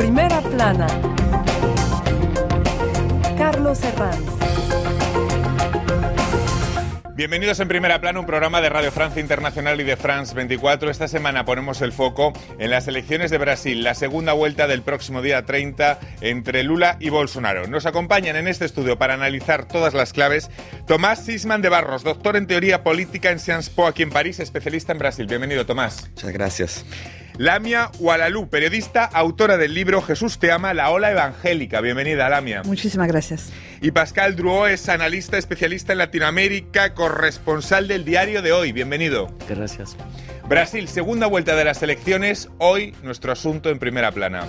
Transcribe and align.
Primera 0.00 0.40
plana. 0.40 0.86
Carlos 3.36 3.82
Herranz. 3.84 4.18
Bienvenidos 7.14 7.60
en 7.60 7.68
Primera 7.68 8.00
Plana, 8.00 8.18
un 8.18 8.24
programa 8.24 8.62
de 8.62 8.70
Radio 8.70 8.92
Francia 8.92 9.20
Internacional 9.20 9.78
y 9.78 9.84
de 9.84 9.98
France 9.98 10.34
24. 10.34 10.90
Esta 10.90 11.06
semana 11.06 11.44
ponemos 11.44 11.82
el 11.82 11.92
foco 11.92 12.32
en 12.58 12.70
las 12.70 12.88
elecciones 12.88 13.30
de 13.30 13.36
Brasil, 13.36 13.84
la 13.84 13.94
segunda 13.94 14.32
vuelta 14.32 14.66
del 14.66 14.80
próximo 14.80 15.20
día 15.20 15.44
30 15.44 15.98
entre 16.22 16.62
Lula 16.62 16.96
y 16.98 17.10
Bolsonaro. 17.10 17.66
Nos 17.66 17.84
acompañan 17.84 18.36
en 18.36 18.48
este 18.48 18.64
estudio 18.64 18.96
para 18.96 19.12
analizar 19.12 19.68
todas 19.68 19.92
las 19.92 20.14
claves 20.14 20.50
Tomás 20.86 21.26
Sisman 21.26 21.60
de 21.60 21.68
Barros, 21.68 22.04
doctor 22.04 22.36
en 22.36 22.46
teoría 22.46 22.82
política 22.82 23.30
en 23.32 23.38
Sciences 23.38 23.68
Po 23.68 23.86
aquí 23.86 24.02
en 24.02 24.08
París, 24.08 24.40
especialista 24.40 24.92
en 24.92 24.98
Brasil. 24.98 25.26
Bienvenido, 25.26 25.66
Tomás. 25.66 26.08
Muchas 26.08 26.32
gracias. 26.32 26.86
Lamia 27.40 27.90
Walalú, 27.98 28.50
periodista, 28.50 29.02
autora 29.06 29.56
del 29.56 29.72
libro 29.72 30.02
Jesús 30.02 30.38
te 30.38 30.52
ama, 30.52 30.74
la 30.74 30.90
ola 30.90 31.10
evangélica. 31.10 31.80
Bienvenida, 31.80 32.28
Lamia. 32.28 32.62
Muchísimas 32.64 33.08
gracias. 33.08 33.50
Y 33.80 33.92
Pascal 33.92 34.36
Druó 34.36 34.66
es 34.66 34.90
analista 34.90 35.38
especialista 35.38 35.92
en 35.92 36.00
Latinoamérica, 36.00 36.92
corresponsal 36.92 37.88
del 37.88 38.04
diario 38.04 38.42
de 38.42 38.52
hoy. 38.52 38.72
Bienvenido. 38.72 39.34
Gracias. 39.48 39.96
Brasil, 40.50 40.86
segunda 40.86 41.28
vuelta 41.28 41.56
de 41.56 41.64
las 41.64 41.82
elecciones. 41.82 42.50
Hoy 42.58 42.94
nuestro 43.02 43.32
asunto 43.32 43.70
en 43.70 43.78
primera 43.78 44.12
plana. 44.12 44.44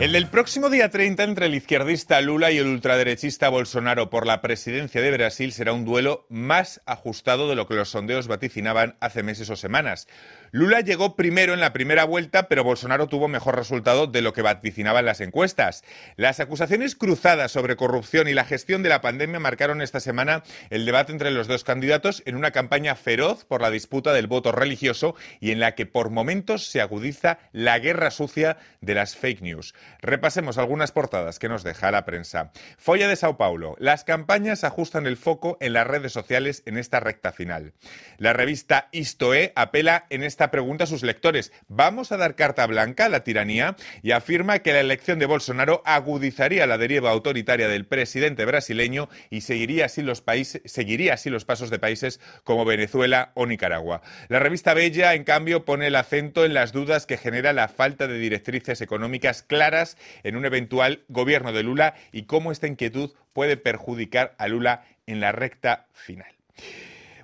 El 0.00 0.12
del 0.12 0.28
próximo 0.28 0.70
día 0.70 0.88
30 0.88 1.24
entre 1.24 1.44
el 1.44 1.54
izquierdista 1.54 2.22
Lula 2.22 2.50
y 2.50 2.56
el 2.56 2.68
ultraderechista 2.68 3.50
Bolsonaro 3.50 4.08
por 4.08 4.26
la 4.26 4.40
presidencia 4.40 5.02
de 5.02 5.10
Brasil 5.10 5.52
será 5.52 5.74
un 5.74 5.84
duelo 5.84 6.24
más 6.30 6.80
ajustado 6.86 7.50
de 7.50 7.54
lo 7.54 7.68
que 7.68 7.74
los 7.74 7.90
sondeos 7.90 8.26
vaticinaban 8.26 8.96
hace 9.00 9.22
meses 9.22 9.50
o 9.50 9.56
semanas. 9.56 10.08
Lula 10.52 10.80
llegó 10.80 11.14
primero 11.14 11.54
en 11.54 11.60
la 11.60 11.72
primera 11.72 12.02
vuelta, 12.02 12.48
pero 12.48 12.64
Bolsonaro 12.64 13.06
tuvo 13.06 13.28
mejor 13.28 13.54
resultado 13.54 14.08
de 14.08 14.20
lo 14.20 14.32
que 14.32 14.42
vaticinaban 14.42 15.04
las 15.04 15.20
encuestas. 15.20 15.84
Las 16.16 16.40
acusaciones 16.40 16.96
cruzadas 16.96 17.52
sobre 17.52 17.76
corrupción 17.76 18.26
y 18.26 18.34
la 18.34 18.44
gestión 18.44 18.82
de 18.82 18.88
la 18.88 19.00
pandemia 19.00 19.38
marcaron 19.38 19.80
esta 19.80 20.00
semana 20.00 20.42
el 20.70 20.86
debate 20.86 21.12
entre 21.12 21.30
los 21.30 21.46
dos 21.46 21.62
candidatos 21.62 22.24
en 22.26 22.34
una 22.34 22.50
campaña 22.50 22.96
feroz 22.96 23.44
por 23.44 23.62
la 23.62 23.70
disputa 23.70 24.12
del 24.12 24.26
voto 24.26 24.50
religioso 24.50 25.14
y 25.38 25.52
en 25.52 25.60
la 25.60 25.76
que 25.76 25.86
por 25.86 26.10
momentos 26.10 26.66
se 26.66 26.80
agudiza 26.80 27.38
la 27.52 27.78
guerra 27.78 28.10
sucia 28.10 28.56
de 28.80 28.94
las 28.94 29.14
fake 29.14 29.42
news. 29.42 29.74
Repasemos 30.00 30.58
algunas 30.58 30.90
portadas 30.90 31.38
que 31.38 31.48
nos 31.48 31.62
deja 31.62 31.92
la 31.92 32.04
prensa. 32.04 32.50
Folla 32.76 33.06
de 33.06 33.14
Sao 33.14 33.36
Paulo. 33.36 33.76
Las 33.78 34.02
campañas 34.02 34.64
ajustan 34.64 35.06
el 35.06 35.16
foco 35.16 35.58
en 35.60 35.74
las 35.74 35.86
redes 35.86 36.12
sociales 36.12 36.64
en 36.66 36.76
esta 36.76 36.98
recta 36.98 37.30
final. 37.30 37.72
La 38.18 38.32
revista 38.32 38.88
Istoe 38.90 39.52
apela 39.54 40.06
en 40.10 40.24
esta 40.24 40.39
pregunta 40.48 40.84
a 40.84 40.86
sus 40.86 41.02
lectores. 41.02 41.52
¿Vamos 41.68 42.12
a 42.12 42.16
dar 42.16 42.34
carta 42.34 42.66
blanca 42.66 43.06
a 43.06 43.08
la 43.08 43.24
tiranía? 43.24 43.76
Y 44.02 44.12
afirma 44.12 44.60
que 44.60 44.72
la 44.72 44.80
elección 44.80 45.18
de 45.18 45.26
Bolsonaro 45.26 45.82
agudizaría 45.84 46.66
la 46.66 46.78
deriva 46.78 47.10
autoritaria 47.10 47.68
del 47.68 47.86
presidente 47.86 48.44
brasileño 48.44 49.08
y 49.28 49.42
seguiría 49.42 49.86
así 49.86 50.02
los, 50.02 50.22
países, 50.22 50.62
seguiría 50.64 51.14
así 51.14 51.30
los 51.30 51.44
pasos 51.44 51.70
de 51.70 51.78
países 51.78 52.20
como 52.44 52.64
Venezuela 52.64 53.32
o 53.34 53.46
Nicaragua. 53.46 54.02
La 54.28 54.38
revista 54.38 54.74
Bella, 54.74 55.14
en 55.14 55.24
cambio, 55.24 55.64
pone 55.64 55.88
el 55.88 55.96
acento 55.96 56.44
en 56.44 56.54
las 56.54 56.72
dudas 56.72 57.06
que 57.06 57.18
genera 57.18 57.52
la 57.52 57.68
falta 57.68 58.06
de 58.06 58.18
directrices 58.18 58.80
económicas 58.80 59.42
claras 59.42 59.96
en 60.22 60.36
un 60.36 60.46
eventual 60.46 61.04
gobierno 61.08 61.52
de 61.52 61.62
Lula 61.62 61.94
y 62.12 62.22
cómo 62.22 62.52
esta 62.52 62.66
inquietud 62.66 63.12
puede 63.32 63.56
perjudicar 63.56 64.34
a 64.38 64.48
Lula 64.48 64.84
en 65.06 65.20
la 65.20 65.32
recta 65.32 65.86
final. 65.92 66.32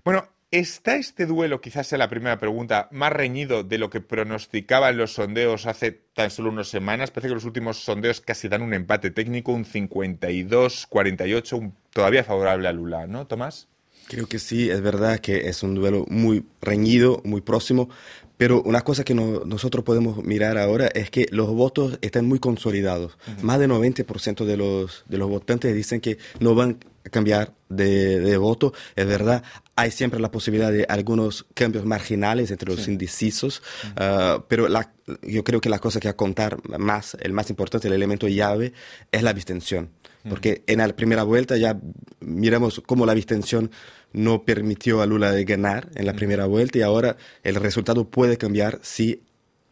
Bueno, 0.04 0.28
¿Está 0.56 0.96
este 0.96 1.26
duelo, 1.26 1.60
quizás 1.60 1.86
sea 1.86 1.98
la 1.98 2.08
primera 2.08 2.38
pregunta, 2.38 2.88
más 2.90 3.12
reñido 3.12 3.62
de 3.62 3.76
lo 3.76 3.90
que 3.90 4.00
pronosticaban 4.00 4.96
los 4.96 5.12
sondeos 5.12 5.66
hace 5.66 5.92
tan 5.92 6.30
solo 6.30 6.48
unas 6.48 6.68
semanas? 6.68 7.10
Parece 7.10 7.28
que 7.28 7.34
los 7.34 7.44
últimos 7.44 7.84
sondeos 7.84 8.22
casi 8.22 8.48
dan 8.48 8.62
un 8.62 8.72
empate 8.72 9.10
técnico, 9.10 9.52
un 9.52 9.66
52-48, 9.66 11.72
todavía 11.90 12.24
favorable 12.24 12.68
a 12.68 12.72
Lula, 12.72 13.06
¿no, 13.06 13.26
Tomás? 13.26 13.68
Creo 14.08 14.28
que 14.28 14.38
sí, 14.38 14.70
es 14.70 14.80
verdad 14.80 15.18
que 15.18 15.50
es 15.50 15.62
un 15.62 15.74
duelo 15.74 16.06
muy 16.08 16.46
reñido, 16.62 17.20
muy 17.22 17.42
próximo, 17.42 17.90
pero 18.36 18.62
una 18.62 18.82
cosa 18.82 19.04
que 19.04 19.14
nosotros 19.14 19.84
podemos 19.84 20.22
mirar 20.24 20.58
ahora 20.58 20.88
es 20.88 21.10
que 21.10 21.26
los 21.30 21.48
votos 21.48 21.98
están 22.02 22.26
muy 22.26 22.38
consolidados. 22.38 23.16
Más 23.42 23.58
del 23.58 23.70
90% 23.70 24.44
de 24.44 24.56
los, 24.56 25.04
de 25.08 25.18
los 25.18 25.28
votantes 25.28 25.74
dicen 25.74 26.00
que 26.00 26.18
no 26.40 26.54
van 26.54 26.78
a 27.04 27.08
cambiar 27.08 27.54
de, 27.68 28.36
voto. 28.36 28.74
Es 28.94 29.06
verdad, 29.06 29.42
hay 29.74 29.90
siempre 29.90 30.20
la 30.20 30.30
posibilidad 30.30 30.70
de 30.70 30.84
algunos 30.88 31.46
cambios 31.54 31.84
marginales 31.84 32.50
entre 32.50 32.74
los 32.74 32.88
indecisos, 32.88 33.62
ah, 33.96 34.44
pero 34.48 34.68
la, 34.68 34.92
yo 35.22 35.42
creo 35.42 35.60
que 35.60 35.70
la 35.70 35.78
cosa 35.78 36.00
que 36.00 36.08
a 36.08 36.16
contar 36.16 36.58
más, 36.78 37.16
el 37.20 37.32
más 37.32 37.48
importante, 37.48 37.88
el 37.88 37.94
elemento 37.94 38.28
llave, 38.28 38.72
es 39.12 39.22
la 39.22 39.30
abstención. 39.30 39.90
Porque 40.28 40.62
en 40.66 40.78
la 40.78 40.88
primera 40.88 41.22
vuelta 41.22 41.56
ya 41.56 41.78
miramos 42.20 42.82
cómo 42.84 43.06
la 43.06 43.12
abstención 43.12 43.70
no 44.12 44.44
permitió 44.44 45.02
a 45.02 45.06
Lula 45.06 45.30
de 45.30 45.44
ganar 45.44 45.90
en 45.94 46.06
la 46.06 46.14
primera 46.14 46.46
vuelta 46.46 46.78
y 46.78 46.82
ahora 46.82 47.16
el 47.42 47.54
resultado 47.56 48.08
puede 48.08 48.38
cambiar 48.38 48.78
si 48.82 49.22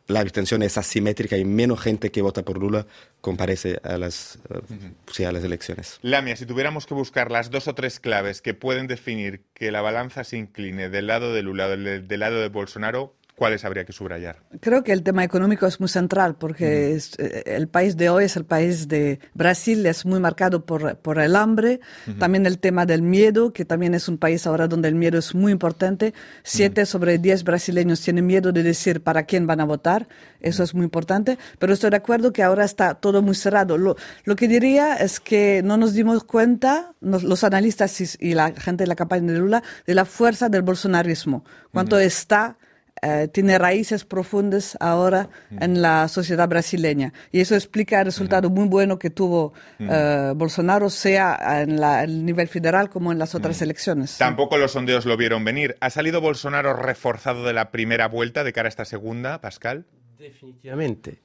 la 0.07 0.21
abstención 0.21 0.63
es 0.63 0.77
asimétrica 0.77 1.37
y 1.37 1.45
menos 1.45 1.81
gente 1.81 2.11
que 2.11 2.21
vota 2.21 2.45
por 2.45 2.59
Lula 2.59 2.87
comparece 3.21 3.81
a 3.83 3.97
las, 3.97 4.39
uh 4.51 5.27
a 5.27 5.33
las 5.33 5.45
elecciones. 5.45 5.99
Lamia, 6.03 6.37
si 6.37 6.45
tuviéramos 6.45 6.87
que 6.87 6.95
buscar 6.95 7.31
las 7.31 7.51
dos 7.51 7.69
o 7.69 7.75
tres 7.75 8.01
claves 8.01 8.43
que 8.43 8.53
pueden 8.53 8.87
definir 8.87 9.45
que 9.55 9.71
la 9.71 9.81
balanza 9.81 10.25
se 10.25 10.37
incline 10.37 10.91
del 10.91 11.07
lado 11.07 11.33
de 11.33 11.43
Lula, 11.43 11.69
del, 11.69 12.07
del 12.07 12.21
lado 12.21 12.41
de 12.41 12.49
Bolsonaro, 12.49 13.15
¿Cuáles 13.37 13.65
habría 13.65 13.85
que 13.85 13.93
subrayar? 13.93 14.37
Creo 14.61 14.85
que 14.85 14.93
el 14.93 15.03
tema 15.03 15.25
económico 15.25 15.67
es 15.67 15.81
muy 15.81 15.89
central 15.89 16.37
porque 16.37 16.97
eh, 17.19 17.43
el 17.47 17.67
país 17.67 17.97
de 17.97 18.09
hoy 18.09 18.25
es 18.25 18.37
el 18.37 18.45
país 18.45 18.87
de 18.87 19.19
Brasil, 19.35 19.85
es 19.87 20.07
muy 20.07 20.21
marcado 20.21 20.65
por, 20.65 20.97
por 20.99 21.19
el 21.19 21.35
hambre, 21.35 21.81
también 22.21 22.47
el 22.47 22.61
tema 22.61 22.87
del 22.87 23.03
miedo, 23.03 23.53
que 23.53 23.65
también 23.65 23.95
es 23.95 24.09
un 24.09 24.19
país 24.19 24.47
ahora 24.47 24.69
donde 24.69 24.87
el 24.87 24.95
miedo 24.95 25.19
es 25.19 25.35
muy 25.35 25.51
importante. 25.51 26.15
Siete 26.45 26.87
sobre 26.87 27.19
diez 27.19 27.43
brasileños 27.43 28.01
tienen 28.03 28.25
miedo 28.25 28.53
de 28.53 28.63
decir 28.63 29.03
para 29.03 29.25
quién 29.25 29.49
van 29.49 29.61
a 29.61 29.65
votar, 29.65 30.07
eso 30.41 30.63
es 30.63 30.73
muy 30.73 30.85
importante, 30.85 31.37
pero 31.59 31.73
estoy 31.73 31.91
de 31.91 31.97
acuerdo 31.97 32.33
que 32.33 32.45
ahora 32.45 32.65
está 32.65 32.95
todo 32.95 33.21
muy 33.21 33.35
cerrado. 33.35 33.79
Lo, 33.79 33.97
lo 34.23 34.37
que 34.37 34.47
diría 34.47 34.95
es 34.95 35.19
que 35.19 35.61
no 35.65 35.77
nos 35.77 35.93
dimos 35.95 36.23
cuenta, 36.23 36.95
los 37.01 37.43
analistas 37.43 38.17
y, 38.21 38.35
la 38.35 38.53
gente 38.53 38.85
de 38.85 38.89
la 38.89 38.95
campaña 38.95 39.33
de 39.33 39.39
Lula, 39.41 39.63
de 39.87 39.95
la 39.95 40.05
fuerza 40.05 40.49
del 40.49 40.63
bolsonarismo, 40.63 41.45
cuánto 41.73 41.99
está 41.99 42.59
eh, 43.03 43.29
tiene 43.33 43.59
raíces 43.59 44.05
profundas 44.05 44.77
ahora 44.81 45.29
en 45.61 45.83
la 45.83 46.09
sociedad 46.09 46.49
brasileña. 46.49 47.13
Y 47.33 47.41
eso 47.41 47.55
explica 47.55 47.99
el 48.01 48.07
resultado 48.07 48.51
muy 48.51 48.67
bueno 48.69 48.99
que 48.99 49.11
tuvo 49.11 49.53
eh, 49.79 50.33
Bolsonaro, 50.35 50.89
sea 50.91 51.63
en 51.63 51.83
el 51.83 52.25
nivel 52.25 52.49
federal 52.49 52.89
como 52.89 53.13
en 53.13 53.19
las 53.19 53.35
otras 53.35 53.61
elecciones. 53.63 54.17
Tampoco 54.19 54.57
los 54.57 54.73
sondeos 54.73 55.05
lo 55.07 55.17
vieron 55.17 55.45
venir. 55.45 55.77
¿Ha 55.81 55.91
salido 55.91 56.21
Bolsonaro 56.21 56.75
reforzado 56.75 57.45
de 57.45 57.53
la 57.53 57.71
primera 57.71 58.09
vuelta 58.09 58.45
de 58.45 58.53
cara 58.53 58.69
a 58.69 58.71
esta 58.71 58.85
segunda, 58.85 59.41
Pascal? 59.41 59.85
Definitivamente. 60.19 61.19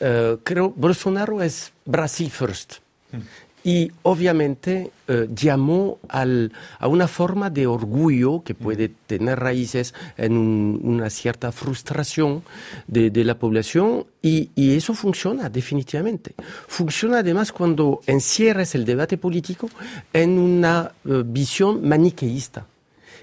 Uh, 0.00 0.38
creo 0.42 0.70
Bolsonaro 0.70 1.42
es 1.42 1.72
Brasil 1.84 2.30
first 2.30 2.76
y 3.68 3.92
obviamente 4.02 4.92
eh, 5.08 5.28
llamó 5.34 5.98
al, 6.08 6.52
a 6.78 6.88
una 6.88 7.06
forma 7.06 7.50
de 7.50 7.66
orgullo 7.66 8.42
que 8.42 8.54
puede 8.54 8.88
tener 8.88 9.38
raíces 9.38 9.92
en 10.16 10.38
una 10.38 11.10
cierta 11.10 11.52
frustración 11.52 12.42
de, 12.86 13.10
de 13.10 13.24
la 13.26 13.38
población 13.38 14.06
y, 14.22 14.48
y, 14.54 14.74
eso 14.74 14.94
funciona 14.94 15.50
definitivamente. 15.50 16.34
Funciona 16.66 17.18
además 17.18 17.52
cuando 17.52 18.00
encierras 18.06 18.74
el 18.74 18.86
debate 18.86 19.18
político 19.18 19.68
en 20.14 20.38
una 20.38 20.92
eh, 21.04 21.22
visión 21.26 21.86
maniqueísta. 21.86 22.64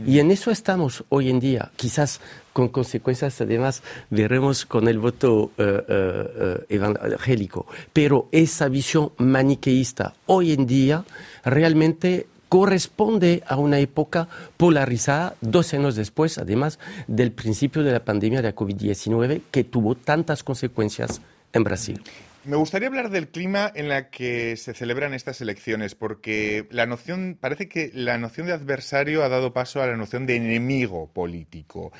Y 0.03 0.19
en 0.19 0.31
eso 0.31 0.51
estamos 0.51 1.03
hoy 1.09 1.29
en 1.29 1.39
día, 1.39 1.71
quizás 1.75 2.19
con 2.53 2.69
consecuencias 2.69 3.41
además 3.41 3.83
veremos 4.09 4.65
con 4.65 4.87
el 4.87 4.97
voto 4.97 5.51
eh, 5.57 5.83
eh, 5.87 6.27
eh, 6.37 6.65
evangélico. 6.69 7.67
Pero 7.93 8.27
esa 8.31 8.69
visión 8.69 9.11
maniqueísta 9.17 10.13
hoy 10.25 10.53
en 10.53 10.65
día 10.65 11.05
realmente 11.43 12.27
corresponde 12.49 13.43
a 13.47 13.57
una 13.57 13.79
época 13.79 14.27
polarizada, 14.57 15.35
dos 15.41 15.73
años 15.73 15.95
después, 15.95 16.37
además 16.37 16.79
del 17.07 17.31
principio 17.31 17.83
de 17.83 17.91
la 17.91 18.05
pandemia 18.05 18.41
de 18.41 18.49
la 18.49 18.55
COVID-19, 18.55 19.41
que 19.51 19.63
tuvo 19.63 19.95
tantas 19.95 20.43
consecuencias 20.43 21.21
en 21.51 21.63
Brasil. 21.63 22.01
Me 22.45 22.57
gustaría 22.57 22.87
hablar 22.87 23.09
del 23.09 23.29
clima 23.29 23.71
en 23.73 23.89
la 23.89 24.11
que 24.11 24.55
se 24.55 24.75
celebran 24.75 25.15
estas 25.15 25.41
elecciones, 25.41 25.95
porque 25.95 26.67
la 26.69 26.85
noción, 26.85 27.37
parece 27.39 27.67
que 27.67 27.89
la 27.93 28.19
noción 28.19 28.45
de 28.45 28.53
adversario 28.53 29.23
ha 29.23 29.29
dado 29.29 29.51
paso 29.51 29.81
a 29.81 29.87
la 29.87 29.97
noción 29.97 30.27
de 30.27 30.35
enemigo 30.35 31.11
político. 31.11 31.91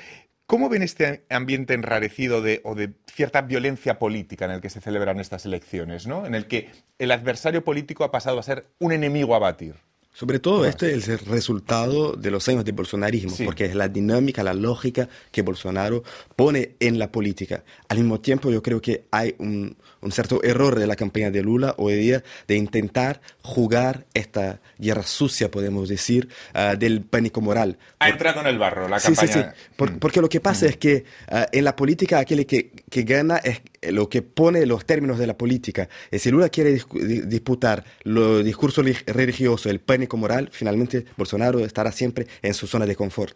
¿Cómo 0.46 0.70
ven 0.70 0.84
este 0.84 1.26
ambiente 1.32 1.74
enrarecido 1.74 2.44
o 2.64 2.76
de 2.76 2.94
cierta 3.12 3.42
violencia 3.42 3.98
política 3.98 4.46
en 4.46 4.52
el 4.52 4.62
que 4.62 4.70
se 4.70 4.82
celebran 4.82 5.20
estas 5.20 5.48
elecciones, 5.48 6.06
¿no? 6.06 6.28
en 6.28 6.36
el 6.36 6.46
que 6.46 6.70
el 7.00 7.12
adversario 7.12 7.64
político 7.64 8.04
ha 8.04 8.12
pasado 8.12 8.38
a 8.38 8.44
ser 8.44 8.68
un 8.78 8.92
enemigo 8.92 9.36
a 9.36 9.40
batir? 9.40 9.76
Sobre 10.16 10.40
todo 10.40 10.66
esto 10.66 10.86
es 10.86 11.10
el 11.10 11.20
resultado 11.20 12.14
de 12.14 12.32
los 12.32 12.48
años 12.48 12.64
de 12.64 12.72
bolsonarismo, 12.72 13.36
porque 13.44 13.66
es 13.66 13.76
la 13.76 13.90
dinámica, 13.90 14.44
la 14.44 14.54
lógica 14.54 15.10
que 15.30 15.42
Bolsonaro 15.42 16.04
pone 16.38 16.78
en 16.80 16.98
la 16.98 17.12
política. 17.12 17.66
Al 17.90 17.98
mismo 17.98 18.22
tiempo 18.22 18.50
yo 18.50 18.64
creo 18.64 18.82
que 18.82 19.08
hay 19.12 19.36
un, 19.40 19.76
cierto 20.12 20.42
error 20.42 20.80
de 20.80 20.88
la 20.88 20.96
campaña 20.96 21.32
de 21.32 21.42
Lula 21.42 21.76
hoy 21.78 21.96
día 21.96 22.24
de 22.48 22.56
intentar 22.56 23.20
jugar 23.42 24.06
esta 24.14 24.62
guerra 24.78 25.04
sucia, 25.04 25.52
podemos 25.52 25.90
decir, 25.90 26.30
ah, 26.54 26.78
del 26.78 27.02
pánico 27.02 27.42
moral. 27.42 27.78
Ha 28.00 28.08
entrado 28.08 28.40
en 28.40 28.48
el 28.48 28.58
barro 28.58 28.88
la 28.88 29.02
campaña. 29.02 29.34
Sí, 29.34 29.40
sí, 29.40 29.44
sí. 29.78 29.84
Mm. 29.84 30.00
porque 30.00 30.22
lo 30.22 30.30
que 30.30 30.40
pasa 30.40 30.66
mm. 30.66 30.70
es 30.70 30.78
que 30.78 31.04
ah, 31.28 31.48
en 31.52 31.66
la 31.66 31.76
política 31.76 32.20
aquel 32.20 32.46
que, 32.46 32.72
que 32.90 33.04
gana 33.04 33.36
es 33.36 33.60
lo 33.92 34.10
que 34.10 34.22
pone 34.22 34.66
los 34.66 34.86
términos 34.86 35.18
de 35.20 35.28
la 35.28 35.38
política. 35.38 35.90
Y 36.12 36.20
si 36.20 36.32
Lula 36.32 36.50
quiere 36.50 36.72
disputar 36.72 37.84
los 38.04 38.44
discursos 38.44 38.86
religiosos, 39.06 39.66
el 39.66 39.80
pánico 39.80 40.18
moral, 40.18 40.50
finalmente 40.52 41.06
Bolsonaro 41.18 41.60
estará 41.60 41.92
siempre 41.92 42.28
en 42.42 42.54
su 42.54 42.68
zona 42.68 42.86
de 42.86 42.96
confort. 42.96 43.36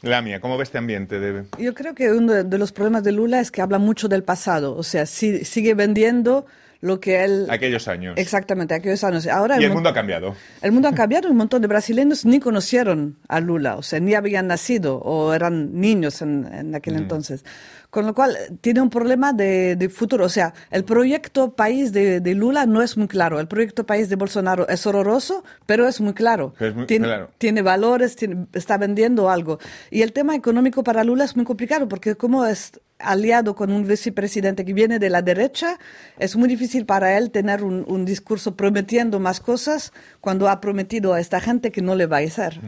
La 0.00 0.22
mía, 0.22 0.40
¿cómo 0.40 0.56
ve 0.56 0.64
este 0.64 0.78
ambiente? 0.78 1.44
Yo 1.58 1.74
creo 1.74 1.94
que 1.94 2.10
uno 2.10 2.42
de 2.44 2.58
los 2.58 2.72
problemas 2.72 3.04
de 3.04 3.12
Lula 3.12 3.40
es 3.40 3.50
que 3.50 3.60
habla 3.60 3.78
mucho 3.78 4.08
del 4.08 4.24
pasado, 4.24 4.74
o 4.74 4.82
sea, 4.82 5.04
sigue 5.04 5.74
vendiendo 5.74 6.46
lo 6.80 7.00
que 7.00 7.24
él... 7.24 7.46
Aquellos 7.50 7.88
años. 7.88 8.14
Exactamente, 8.16 8.74
aquellos 8.74 9.02
años. 9.02 9.26
Ahora 9.26 9.60
y 9.60 9.64
el, 9.64 9.72
mundo 9.72 9.88
ha 9.88 9.94
cambiado. 9.94 10.34
El 10.62 10.72
mundo 10.72 10.88
ha 10.88 10.94
cambiado, 10.94 11.28
un 11.28 11.36
montón 11.36 11.60
de 11.60 11.68
brasileños 11.68 12.24
ni 12.24 12.40
conocieron 12.40 13.16
a 13.28 13.40
Lula, 13.40 13.76
o 13.76 13.82
sea, 13.82 14.00
ni 14.00 14.14
habían 14.14 14.46
nacido 14.46 14.98
o 14.98 15.34
eran 15.34 15.80
niños 15.80 16.22
en, 16.22 16.74
aquel 16.74 16.96
entonces. 16.96 17.44
Con 17.90 18.06
lo 18.06 18.14
cual, 18.14 18.36
tiene 18.60 18.82
un 18.82 18.90
problema 18.90 19.32
de, 19.32 19.90
futuro. 19.92 20.26
O 20.26 20.28
sea, 20.28 20.52
el 20.70 20.84
proyecto 20.84 21.54
país 21.54 21.92
de, 21.92 22.20
Lula 22.34 22.66
no 22.66 22.82
es 22.82 22.98
muy 22.98 23.08
claro. 23.08 23.40
El 23.40 23.48
proyecto 23.48 23.86
país 23.86 24.10
de 24.10 24.16
Bolsonaro 24.16 24.68
es 24.68 24.86
horroroso, 24.86 25.42
pero 25.64 25.88
es 25.88 26.00
muy 26.00 26.12
claro. 26.12 26.54
tiene, 26.86 27.62
valores, 27.62 28.16
está 28.52 28.76
vendiendo 28.76 29.30
algo. 29.30 29.58
Y 29.90 30.02
el 30.02 30.12
tema 30.12 30.34
económico 30.34 30.84
para 30.84 31.02
Lula 31.02 31.24
es 31.24 31.34
muy 31.34 31.46
complicado, 31.46 31.88
porque 31.88 32.14
como 32.14 32.44
es 32.44 32.78
aliado 32.98 33.54
con 33.54 33.70
un 33.72 33.86
vicepresidente 33.86 34.64
que 34.64 34.72
viene 34.72 34.98
de 34.98 35.10
la 35.10 35.22
derecha, 35.22 35.78
es 36.18 36.36
muy 36.36 36.48
difícil 36.48 36.86
para 36.86 37.16
él 37.16 37.30
tener 37.30 37.62
un, 37.62 38.04
discurso 38.04 38.56
prometiendo 38.56 39.20
más 39.20 39.40
cosas 39.40 39.92
cuando 40.20 40.48
ha 40.48 40.60
prometido 40.60 41.12
a 41.12 41.20
esta 41.20 41.40
gente 41.40 41.70
que 41.70 41.82
no 41.82 41.94
le 41.94 42.06
va 42.06 42.18
a 42.18 42.20
hacer. 42.20 42.60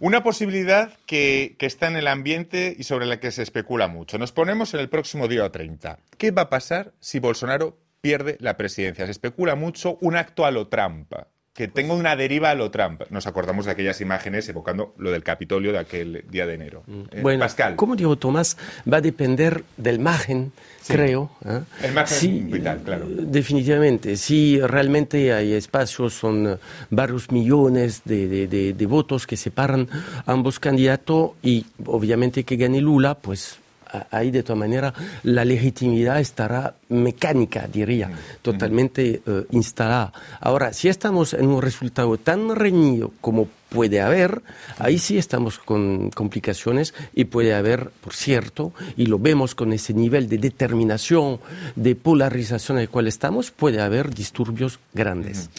Una 0.00 0.22
posibilidad 0.22 0.92
que, 1.06 1.56
que, 1.58 1.66
está 1.66 1.86
en 1.86 1.96
el 1.96 2.06
ambiente 2.06 2.74
y 2.76 2.84
sobre 2.84 3.06
la 3.06 3.18
que 3.18 3.30
se 3.30 3.42
especula 3.42 3.88
mucho. 3.88 4.18
Nos 4.18 4.32
ponemos 4.32 4.74
en 4.74 4.80
el 4.80 4.88
próximo 4.88 5.26
día 5.26 5.48
30. 5.50 5.98
¿Qué 6.18 6.30
va 6.30 6.42
a 6.42 6.50
pasar 6.50 6.92
si 7.00 7.18
Bolsonaro 7.18 7.78
pierde 8.00 8.36
la 8.40 8.56
presidencia? 8.56 9.06
Se 9.06 9.12
especula 9.12 9.54
mucho 9.54 9.96
un 10.00 10.16
acto 10.16 10.44
a 10.44 10.50
lo 10.50 10.68
trampa 10.68 11.28
que 11.58 11.66
tenga 11.66 11.92
una 11.92 12.14
deriva 12.14 12.50
a 12.50 12.54
lo 12.54 12.70
Trump. 12.70 13.02
Nos 13.10 13.26
acordamos 13.26 13.66
de 13.66 13.72
aquellas 13.72 14.00
imágenes 14.00 14.48
evocando 14.48 14.94
lo 14.96 15.10
del 15.10 15.24
Capitolio 15.24 15.72
de 15.72 15.78
aquel 15.80 16.24
día 16.30 16.46
de 16.46 16.54
enero. 16.54 16.84
Mm. 16.86 17.00
Eh, 17.10 17.20
bueno, 17.20 17.40
Pascal. 17.40 17.74
como 17.74 17.96
digo 17.96 18.14
Tomás, 18.14 18.56
va 18.90 18.98
a 18.98 19.00
depender 19.00 19.64
del 19.76 19.98
margen, 19.98 20.52
creo. 20.86 21.32
¿eh? 21.44 21.62
El 21.82 21.94
margen 21.94 22.48
vital, 22.48 22.80
claro. 22.84 23.06
Definitivamente. 23.08 24.16
Si 24.16 24.60
realmente 24.60 25.32
hay 25.32 25.54
espacios, 25.54 26.14
son 26.14 26.60
varios 26.90 27.32
millones 27.32 28.02
de, 28.04 28.46
de 28.46 28.86
votos 28.86 29.26
que 29.26 29.36
separan 29.36 29.88
ambos 30.26 30.60
candidatos 30.60 31.32
y 31.42 31.66
obviamente 31.86 32.44
que 32.44 32.54
gane 32.54 32.80
Lula, 32.80 33.16
pues 33.16 33.58
ahí 34.10 34.30
de 34.30 34.42
todas 34.42 34.58
maneras 34.58 34.92
la 35.22 35.44
legitimidad 35.44 36.20
estará 36.20 36.74
mecánica, 36.88 37.66
diría, 37.66 38.10
totalmente 38.42 39.22
eh, 39.26 39.44
instalada. 39.50 40.12
Ahora, 40.40 40.72
si 40.72 40.88
estamos 40.88 41.34
en 41.34 41.46
un 41.46 41.62
resultado 41.62 42.16
tan 42.18 42.54
reñido 42.54 43.12
como 43.20 43.48
puede 43.68 44.00
haber, 44.00 44.42
ahí 44.78 44.98
sí 44.98 45.18
estamos 45.18 45.58
con 45.58 46.10
complicaciones 46.10 46.94
y 47.14 47.24
puede 47.24 47.54
haber, 47.54 47.90
por 48.00 48.14
cierto, 48.14 48.72
y 48.96 49.06
lo 49.06 49.18
vemos 49.18 49.54
con 49.54 49.72
ese 49.72 49.92
nivel 49.92 50.28
de 50.28 50.38
determinación, 50.38 51.40
de 51.76 51.94
polarización 51.94 52.78
en 52.78 52.82
el 52.82 52.88
cual 52.88 53.06
estamos, 53.06 53.50
puede 53.50 53.80
haber 53.80 54.14
disturbios 54.14 54.78
grandes. 54.94 55.50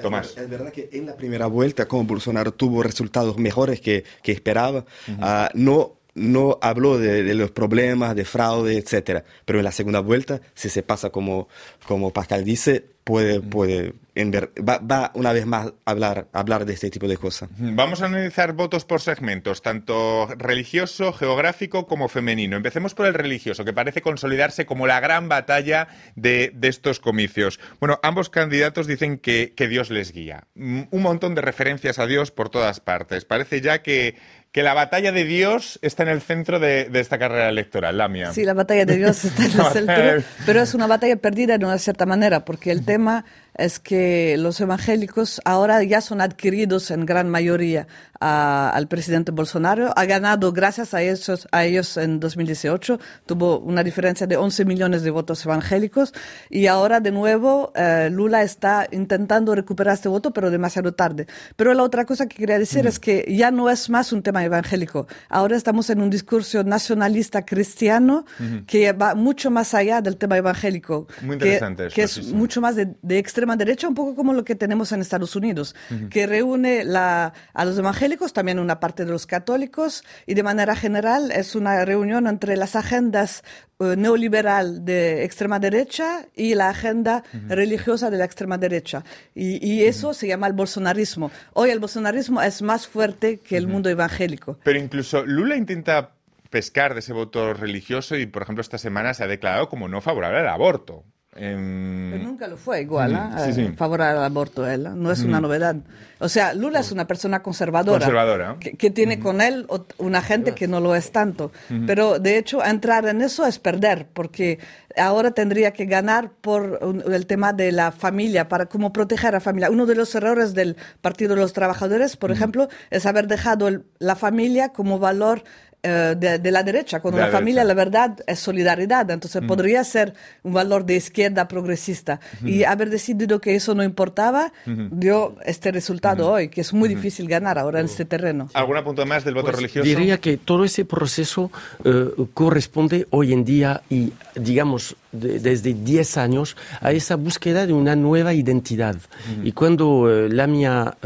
Tomás. 0.00 0.36
Es 0.36 0.48
verdad 0.48 0.72
que 0.72 0.90
en 0.92 1.06
la 1.06 1.16
primera 1.16 1.46
vuelta, 1.46 1.88
como 1.88 2.04
Bolsonaro 2.04 2.52
tuvo 2.52 2.82
resultados 2.82 3.38
mejores 3.38 3.80
que, 3.80 4.04
que 4.22 4.32
esperaba, 4.32 4.84
ah, 5.20 5.50
no 5.54 5.92
no 6.16 6.58
habló 6.62 6.98
de, 6.98 7.34
los 7.34 7.52
problemas 7.52 8.16
de 8.16 8.24
fraude, 8.24 8.78
etcétera. 8.78 9.24
Pero 9.44 9.60
en 9.60 9.64
la 9.64 9.72
segunda 9.72 10.00
vuelta, 10.00 10.40
si 10.54 10.68
se 10.68 10.82
pasa 10.82 11.10
como, 11.10 11.48
como 11.86 12.12
Pascal 12.12 12.44
dice, 12.44 12.84
puede, 13.04 13.40
puede 13.40 13.94
va, 14.16 14.78
va, 14.78 15.10
una 15.14 15.32
vez 15.32 15.46
más 15.46 15.66
a 15.84 15.90
hablar, 15.90 16.28
hablar 16.32 16.64
de 16.64 16.72
este 16.72 16.90
tipo 16.90 17.06
de 17.06 17.16
cosas. 17.16 17.48
Vamos 17.58 18.00
a 18.02 18.06
analizar 18.06 18.54
votos 18.54 18.84
por 18.84 19.00
segmentos, 19.00 19.62
tanto 19.62 20.26
religioso, 20.36 21.12
geográfico 21.12 21.86
como 21.86 22.08
femenino. 22.08 22.56
Empecemos 22.56 22.94
por 22.94 23.06
el 23.06 23.14
religioso, 23.14 23.64
que 23.64 23.72
parece 23.72 24.00
consolidarse 24.00 24.64
como 24.64 24.86
la 24.86 25.00
gran 25.00 25.28
batalla 25.28 25.88
de, 26.14 26.50
de 26.54 26.68
estos 26.68 26.98
comicios. 26.98 27.60
Bueno, 27.78 28.00
ambos 28.02 28.30
candidatos 28.30 28.86
dicen 28.86 29.18
que, 29.18 29.52
que 29.54 29.68
Dios 29.68 29.90
les 29.90 30.12
guía. 30.12 30.46
Un 30.54 30.88
montón 31.02 31.34
de 31.34 31.42
referencias 31.42 31.98
a 31.98 32.06
Dios 32.06 32.30
por 32.30 32.48
todas 32.48 32.80
partes. 32.80 33.24
Parece 33.24 33.60
ya 33.60 33.82
que 33.82 34.16
que 34.56 34.62
la 34.62 34.72
batalla 34.72 35.12
de 35.12 35.26
Dios 35.26 35.78
está 35.82 36.04
en 36.04 36.08
el 36.08 36.22
centro 36.22 36.58
de, 36.58 36.88
esta 36.94 37.18
carrera 37.18 37.50
electoral, 37.50 37.98
la 37.98 38.08
mía. 38.08 38.32
Sí, 38.32 38.42
la 38.42 38.54
batalla 38.54 38.86
de 38.86 38.96
Dios 38.96 39.22
está 39.22 39.44
en 39.44 39.50
el 39.60 39.66
centro, 39.66 40.30
pero 40.46 40.62
es 40.62 40.72
una 40.72 40.86
batalla 40.86 41.16
perdida 41.16 41.58
de 41.58 41.66
una 41.66 41.76
cierta 41.76 42.06
manera, 42.06 42.46
porque 42.46 42.70
el 42.70 42.82
tema 42.82 43.26
es 43.54 43.78
que 43.78 44.36
los 44.38 44.58
evangélicos 44.58 45.42
ahora 45.44 45.82
ya 45.82 46.00
son 46.00 46.22
adquiridos 46.22 46.90
en 46.90 47.04
gran 47.04 47.28
mayoría 47.28 47.86
al 48.20 48.88
presidente 48.88 49.32
Bolsonaro. 49.32 49.92
Ha 49.96 50.04
ganado 50.04 50.52
gracias 50.52 50.94
a 50.94 51.02
ellos, 51.02 51.48
a 51.50 51.64
ellos 51.64 51.96
en 51.96 52.20
2018. 52.20 52.98
Tuvo 53.26 53.58
una 53.58 53.82
diferencia 53.82 54.26
de 54.26 54.36
11 54.36 54.64
millones 54.64 55.02
de 55.02 55.10
votos 55.10 55.44
evangélicos. 55.44 56.12
Y 56.50 56.66
ahora 56.66 57.00
de 57.00 57.12
nuevo 57.12 57.72
eh, 57.74 58.08
Lula 58.10 58.42
está 58.42 58.86
intentando 58.90 59.54
recuperar 59.54 59.94
este 59.94 60.08
voto, 60.08 60.32
pero 60.32 60.50
demasiado 60.50 60.94
tarde. 60.94 61.26
Pero 61.56 61.74
la 61.74 61.82
otra 61.82 62.04
cosa 62.04 62.26
que 62.26 62.36
quería 62.36 62.58
decir 62.58 62.86
es 62.86 62.98
que 62.98 63.24
ya 63.28 63.50
no 63.50 63.70
es 63.70 63.90
más 63.90 64.12
un 64.12 64.22
tema 64.22 64.44
evangélico. 64.44 65.06
Ahora 65.28 65.56
estamos 65.56 65.90
en 65.90 66.00
un 66.00 66.10
discurso 66.10 66.64
nacionalista 66.64 67.44
cristiano 67.44 68.24
que 68.66 68.92
va 68.92 69.14
mucho 69.14 69.50
más 69.50 69.74
allá 69.74 70.00
del 70.00 70.16
tema 70.16 70.36
evangélico. 70.36 71.06
Muy 71.22 71.34
interesante. 71.34 71.88
Que, 71.88 72.02
es 72.02 72.32
mucho 72.32 72.60
más 72.60 72.76
de, 72.76 72.94
de 73.02 73.18
extrema 73.18 73.56
derecha, 73.56 73.88
un 73.88 73.94
poco 73.94 74.14
como 74.14 74.32
lo 74.32 74.44
que 74.44 74.54
tenemos 74.54 74.92
en 74.92 75.00
Estados 75.00 75.36
Unidos, 75.36 75.74
que 76.10 76.26
reúne 76.26 76.84
la, 76.84 77.32
a 77.52 77.64
los 77.64 77.78
evangélicos, 77.78 78.05
también 78.32 78.58
una 78.58 78.80
parte 78.80 79.04
de 79.04 79.10
los 79.10 79.26
católicos, 79.26 80.04
y 80.26 80.34
de 80.34 80.42
manera 80.42 80.76
general 80.76 81.30
es 81.32 81.54
una 81.54 81.84
reunión 81.84 82.26
entre 82.26 82.56
las 82.56 82.76
agendas 82.76 83.42
eh, 83.78 83.94
neoliberal 83.96 84.84
de 84.84 85.24
extrema 85.24 85.58
derecha 85.58 86.26
y 86.34 86.54
la 86.54 86.70
agenda 86.70 87.24
religiosa 87.48 88.10
de 88.10 88.18
la 88.18 88.24
extrema 88.24 88.58
derecha. 88.58 89.04
Y, 89.34 89.84
eso 89.86 90.14
se 90.14 90.26
llama 90.26 90.46
el 90.46 90.52
bolsonarismo. 90.52 91.30
Hoy 91.52 91.70
el 91.70 91.78
bolsonarismo 91.78 92.42
es 92.42 92.62
más 92.62 92.86
fuerte 92.86 93.38
que 93.38 93.56
el 93.56 93.66
mundo 93.66 93.88
evangélico. 93.88 94.58
Pero 94.64 94.78
incluso 94.78 95.24
Lula 95.24 95.56
intenta 95.56 96.14
pescar 96.50 96.94
de 96.94 97.00
ese 97.00 97.12
voto 97.12 97.54
religioso 97.54 98.16
y, 98.16 98.26
por 98.26 98.42
ejemplo, 98.42 98.62
esta 98.62 98.78
semana 98.78 99.14
se 99.14 99.24
ha 99.24 99.26
declarado 99.26 99.68
como 99.68 99.88
no 99.88 100.00
favorable 100.00 100.38
al 100.38 100.48
aborto. 100.48 101.04
Pero 101.36 102.24
nunca 102.24 102.48
lo 102.48 102.56
fue 102.56 102.82
igual, 102.82 103.12
¿eh? 103.12 103.72
Favorable 103.76 104.18
al 104.18 104.24
aborto, 104.24 104.66
él. 104.66 104.88
No 104.94 105.12
es 105.12 105.22
una 105.22 105.40
novedad. 105.40 105.76
O 106.18 106.28
sea, 106.28 106.54
Lula 106.54 106.80
es 106.80 106.92
una 106.92 107.06
persona 107.06 107.42
conservadora. 107.42 107.98
Conservadora. 107.98 108.56
Que, 108.58 108.90
tiene 108.90 109.20
con 109.20 109.40
él 109.40 109.66
una 109.98 110.22
gente 110.22 110.54
que 110.54 110.66
no 110.66 110.80
lo 110.80 110.94
es 110.94 111.12
tanto. 111.12 111.52
Pero 111.86 112.18
de 112.18 112.38
hecho, 112.38 112.64
entrar 112.64 113.06
en 113.06 113.20
eso 113.20 113.46
es 113.46 113.58
perder, 113.58 114.06
porque 114.12 114.58
ahora 114.96 115.32
tendría 115.32 115.72
que 115.72 115.84
ganar 115.84 116.30
por 116.40 116.80
el 117.12 117.26
tema 117.26 117.52
de 117.52 117.70
la 117.72 117.92
familia, 117.92 118.48
para 118.48 118.66
cómo 118.66 118.92
proteger 118.92 119.28
a 119.28 119.32
la 119.32 119.40
familia. 119.40 119.70
Uno 119.70 119.84
de 119.84 119.94
los 119.94 120.14
errores 120.14 120.54
del 120.54 120.76
Partido 121.02 121.34
de 121.34 121.40
los 121.42 121.52
Trabajadores, 121.52 122.16
por 122.16 122.30
ejemplo, 122.30 122.68
es 122.90 123.04
haber 123.04 123.26
dejado 123.26 123.68
la 123.98 124.16
familia 124.16 124.70
como 124.70 124.98
valor 124.98 125.44
eh, 125.88 126.38
de, 126.42 126.50
la 126.50 126.64
derecha, 126.64 126.98
cuando 127.00 127.20
la, 127.20 127.28
familia, 127.28 127.62
la 127.62 127.74
verdad, 127.74 128.18
es 128.26 128.40
solidaridad. 128.40 129.08
Entonces 129.08 129.40
podría 129.46 129.84
ser 129.84 130.14
un 130.42 130.52
valor 130.52 130.84
de 130.84 130.96
izquierda 130.96 131.46
progresista. 131.46 132.18
Y 132.44 132.64
haber 132.64 132.90
decidido 132.90 133.40
que 133.40 133.54
eso 133.54 133.74
no 133.74 133.84
importaba, 133.84 134.52
dio 134.64 135.36
este 135.44 135.70
resultado 135.70 136.30
hoy, 136.30 136.48
que 136.48 136.60
es 136.60 136.72
muy 136.72 136.88
difícil 136.88 137.28
ganar 137.28 137.56
ahora 137.58 137.78
en 137.80 137.86
este 137.86 138.04
terreno. 138.04 138.48
¿Algún 138.54 138.82
punto 138.82 139.06
más 139.06 139.24
del 139.24 139.34
voto 139.34 139.46
pues 139.46 139.56
religioso? 139.56 139.86
Diría 139.86 140.18
que 140.18 140.36
todo 140.38 140.64
ese 140.64 140.84
proceso 140.84 141.52
eh, 141.84 142.08
corresponde 142.34 143.06
hoy 143.10 143.32
en 143.32 143.44
día 143.44 143.82
y, 143.88 144.12
digamos, 144.34 144.96
desde 145.16 145.74
10 145.74 146.16
años 146.18 146.56
a 146.80 146.92
esa 146.92 147.16
búsqueda 147.16 147.66
de 147.66 147.72
una 147.72 147.96
nueva 147.96 148.34
identidad. 148.34 148.96
Y 149.42 149.52
cuando 149.52 150.10
eh, 150.10 150.28
la 150.28 150.46
mía 150.46 150.96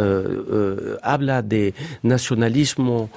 habla 1.02 1.42
de 1.42 1.74
nacionalismo 2.02 3.10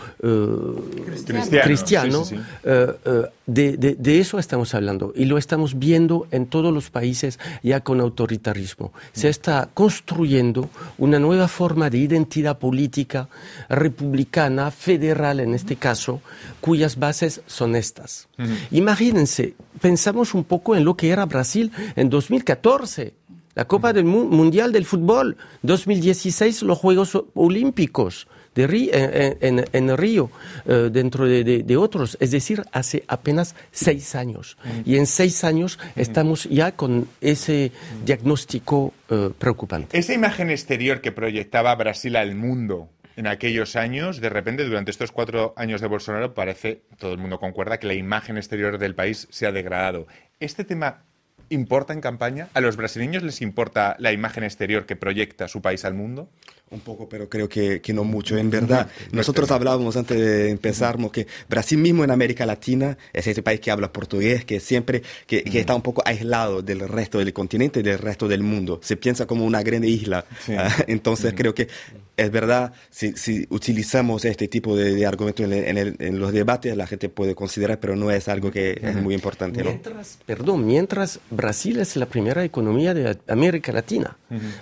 cristiano, 1.25 1.63
cristiano 1.63 2.23
eh, 2.63 2.87
eh, 3.05 3.25
de, 3.45 3.75
de, 3.77 4.19
eso 4.19 4.39
estamos 4.39 4.73
hablando 4.73 5.11
y 5.15 5.25
lo 5.25 5.37
estamos 5.37 5.77
viendo 5.77 6.27
en 6.31 6.45
todos 6.45 6.73
los 6.73 6.89
países 6.89 7.39
ya 7.61 7.81
con 7.81 7.99
autoritarismo. 7.99 8.93
Se 9.11 9.29
está 9.29 9.69
construyendo 9.73 10.69
una 10.97 11.19
nueva 11.19 11.47
forma 11.47 11.89
de 11.89 11.97
identidad 11.97 12.57
política 12.57 13.27
republicana, 13.69 14.71
federal 14.71 15.41
en 15.41 15.53
este 15.53 15.75
caso, 15.75 16.21
cuyas 16.61 16.97
bases 16.97 17.41
son 17.45 17.75
estas. 17.75 18.29
Imagínense, 18.71 19.55
pensamos 19.81 20.33
un 20.33 20.43
poco 20.43 20.75
en 20.75 20.85
lo 20.85 20.95
que 20.95 21.09
era 21.09 21.25
Brasil 21.25 21.71
en 21.95 22.09
2014. 22.09 23.13
La 23.55 23.65
Copa 23.65 23.93
del 23.93 24.05
Mundial 24.05 24.71
del 24.71 24.85
Fútbol, 24.85 25.37
2016 25.61 26.63
los 26.63 26.77
Juegos 26.77 27.15
Olímpicos, 27.35 28.27
de 28.55 29.37
en, 29.41 29.65
en, 29.71 29.97
Río, 29.97 30.29
eh, 30.65 30.89
dentro 30.91 31.25
de, 31.25 31.77
otros, 31.77 32.17
es 32.19 32.31
decir, 32.31 32.63
hace 32.71 33.03
apenas 33.07 33.55
seis 33.71 34.15
años. 34.15 34.57
Y 34.85 34.97
en 34.97 35.05
seis 35.05 35.43
años 35.43 35.79
estamos 35.95 36.45
ya 36.45 36.73
con 36.73 37.07
ese 37.21 37.71
diagnóstico 38.05 38.93
eh, 39.09 39.29
preocupante. 39.37 39.97
Esa 39.97 40.13
imagen 40.13 40.49
exterior 40.49 41.01
que 41.01 41.11
proyectaba 41.11 41.75
Brasil 41.75 42.15
al 42.15 42.35
mundo 42.35 42.89
en 43.15 43.27
aquellos 43.27 43.75
años, 43.75 44.21
de 44.21 44.29
repente, 44.29 44.65
durante 44.65 44.91
estos 44.91 45.11
cuatro 45.11 45.53
años 45.55 45.81
de 45.81 45.87
Bolsonaro, 45.87 46.33
parece, 46.33 46.83
todo 46.97 47.13
el 47.13 47.19
mundo 47.19 47.39
concuerda, 47.39 47.77
que 47.77 47.87
la 47.87 47.93
imagen 47.93 48.37
exterior 48.37 48.77
del 48.77 48.95
país 48.95 49.27
se 49.29 49.45
ha 49.45 49.51
degradado. 49.51 50.07
¿Este 50.39 50.63
tema 50.63 51.03
importa 51.49 51.93
en 51.93 52.01
campaña? 52.01 52.49
¿A 52.53 52.61
los 52.61 52.75
brasileños 52.75 53.23
les 53.23 53.41
importa 53.41 53.95
la 53.99 54.11
imagen 54.11 54.43
exterior 54.43 54.85
que 54.85 54.95
proyecta 54.95 55.47
su 55.47 55.61
país 55.61 55.85
al 55.85 55.93
mundo? 55.93 56.29
Un 56.73 56.79
poco, 56.79 57.07
pero 57.07 57.29
creo 57.29 57.47
que, 57.47 57.81
que, 57.81 57.93
no 57.93 58.03
mucho. 58.03 58.35
En 58.35 58.49
verdad, 58.49 58.89
nosotros 59.11 59.51
hablábamos 59.51 59.95
antes 59.95 60.19
de 60.19 60.49
empezar 60.49 60.97
que 61.11 61.27
Brasil 61.47 61.77
mismo 61.77 62.03
en 62.03 62.09
América 62.09 62.47
Latina 62.47 62.97
es 63.13 63.27
ese 63.27 63.43
país 63.43 63.59
que 63.59 63.69
habla 63.69 63.93
portugués, 63.93 64.43
que 64.43 64.59
siempre, 64.59 65.03
que, 65.27 65.43
que 65.43 65.59
está 65.59 65.75
un 65.75 65.83
poco 65.83 66.01
aislado 66.03 66.63
del 66.63 66.79
resto 66.89 67.19
del 67.19 67.31
continente 67.31 67.81
y 67.81 67.83
del 67.83 67.99
resto 67.99 68.27
del 68.27 68.41
mundo. 68.41 68.79
Se 68.81 68.97
piensa 68.97 69.27
como 69.27 69.45
una 69.45 69.61
gran 69.61 69.83
isla. 69.83 70.25
Ah, 70.49 70.75
entonces 70.87 71.35
creo 71.37 71.53
que 71.53 71.67
es 72.15 72.31
verdad, 72.31 72.73
si, 72.89 73.13
si, 73.13 73.47
utilizamos 73.49 74.23
este 74.25 74.47
tipo 74.47 74.75
de, 74.75 75.05
argumentos 75.05 75.45
en, 75.49 75.77
en, 75.77 76.19
los 76.19 76.31
debates, 76.31 76.75
la 76.77 76.85
gente 76.85 77.09
puede 77.09 77.33
considerar, 77.33 77.79
pero 77.79 77.95
no 77.95 78.11
es 78.11 78.27
algo 78.27 78.51
que 78.51 78.79
es 78.81 78.95
muy 78.95 79.15
importante. 79.15 79.63
Mientras, 79.63 80.19
Perdón, 80.25 80.65
mientras 80.65 81.19
Brasil 81.29 81.79
es 81.79 81.95
la 81.95 82.05
primera 82.05 82.43
economía 82.43 82.93
de 82.93 83.17
América 83.27 83.71
Latina, 83.71 84.15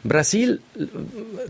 Brasil 0.04 0.62
eh, 0.80 0.88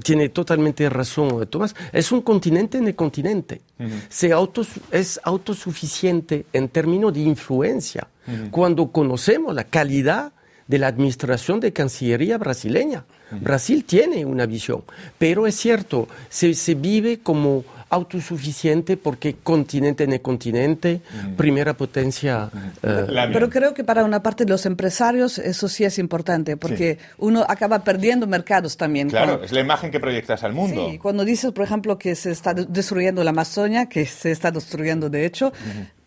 tiene 0.03 0.29
totalmente 0.29 0.89
razón, 0.89 1.45
Tomás, 1.47 1.75
es 1.91 2.11
un 2.11 2.21
continente 2.21 2.77
en 2.77 2.87
el 2.87 2.95
continente. 2.95 3.61
Se 4.09 4.31
autos, 4.31 4.69
es 4.91 5.19
autosuficiente 5.23 6.45
en 6.53 6.69
términos 6.69 7.13
de 7.13 7.21
influencia. 7.21 8.07
Cuando 8.49 8.91
conocemos 8.91 9.53
la 9.53 9.63
calidad 9.63 10.31
de 10.71 10.79
la 10.79 10.87
administración 10.87 11.59
de 11.59 11.73
Cancillería 11.73 12.37
brasileña. 12.37 13.03
Brasil 13.29 13.83
tiene 13.83 14.25
una 14.25 14.45
visión, 14.45 14.83
pero 15.17 15.45
es 15.45 15.55
cierto, 15.55 16.07
se, 16.29 16.53
se 16.53 16.75
vive 16.75 17.19
como 17.19 17.65
autosuficiente 17.89 18.95
porque 18.95 19.35
continente 19.43 20.05
en 20.05 20.13
el 20.13 20.21
continente, 20.21 21.01
primera 21.35 21.73
potencia. 21.73 22.49
Eh, 22.81 23.05
pero 23.33 23.49
creo 23.49 23.73
que 23.73 23.83
para 23.83 24.05
una 24.05 24.23
parte 24.23 24.45
de 24.45 24.51
los 24.51 24.65
empresarios 24.65 25.37
eso 25.37 25.67
sí 25.67 25.83
es 25.83 25.99
importante 25.99 26.55
porque 26.55 26.99
uno 27.17 27.45
acaba 27.47 27.83
perdiendo 27.83 28.27
mercados 28.27 28.77
también. 28.77 29.09
Claro, 29.09 29.43
es 29.43 29.51
la 29.51 29.59
imagen 29.59 29.91
que 29.91 29.99
proyectas 29.99 30.41
al 30.43 30.53
mundo. 30.53 30.89
Sí, 30.89 30.99
cuando 30.99 31.25
dices, 31.25 31.51
por 31.51 31.65
ejemplo, 31.65 31.97
que 31.97 32.15
se 32.15 32.31
está 32.31 32.53
destruyendo 32.53 33.25
la 33.25 33.31
Amazonia, 33.31 33.87
que 33.87 34.05
se 34.05 34.31
está 34.31 34.51
destruyendo 34.51 35.09
de 35.09 35.25
hecho, 35.25 35.51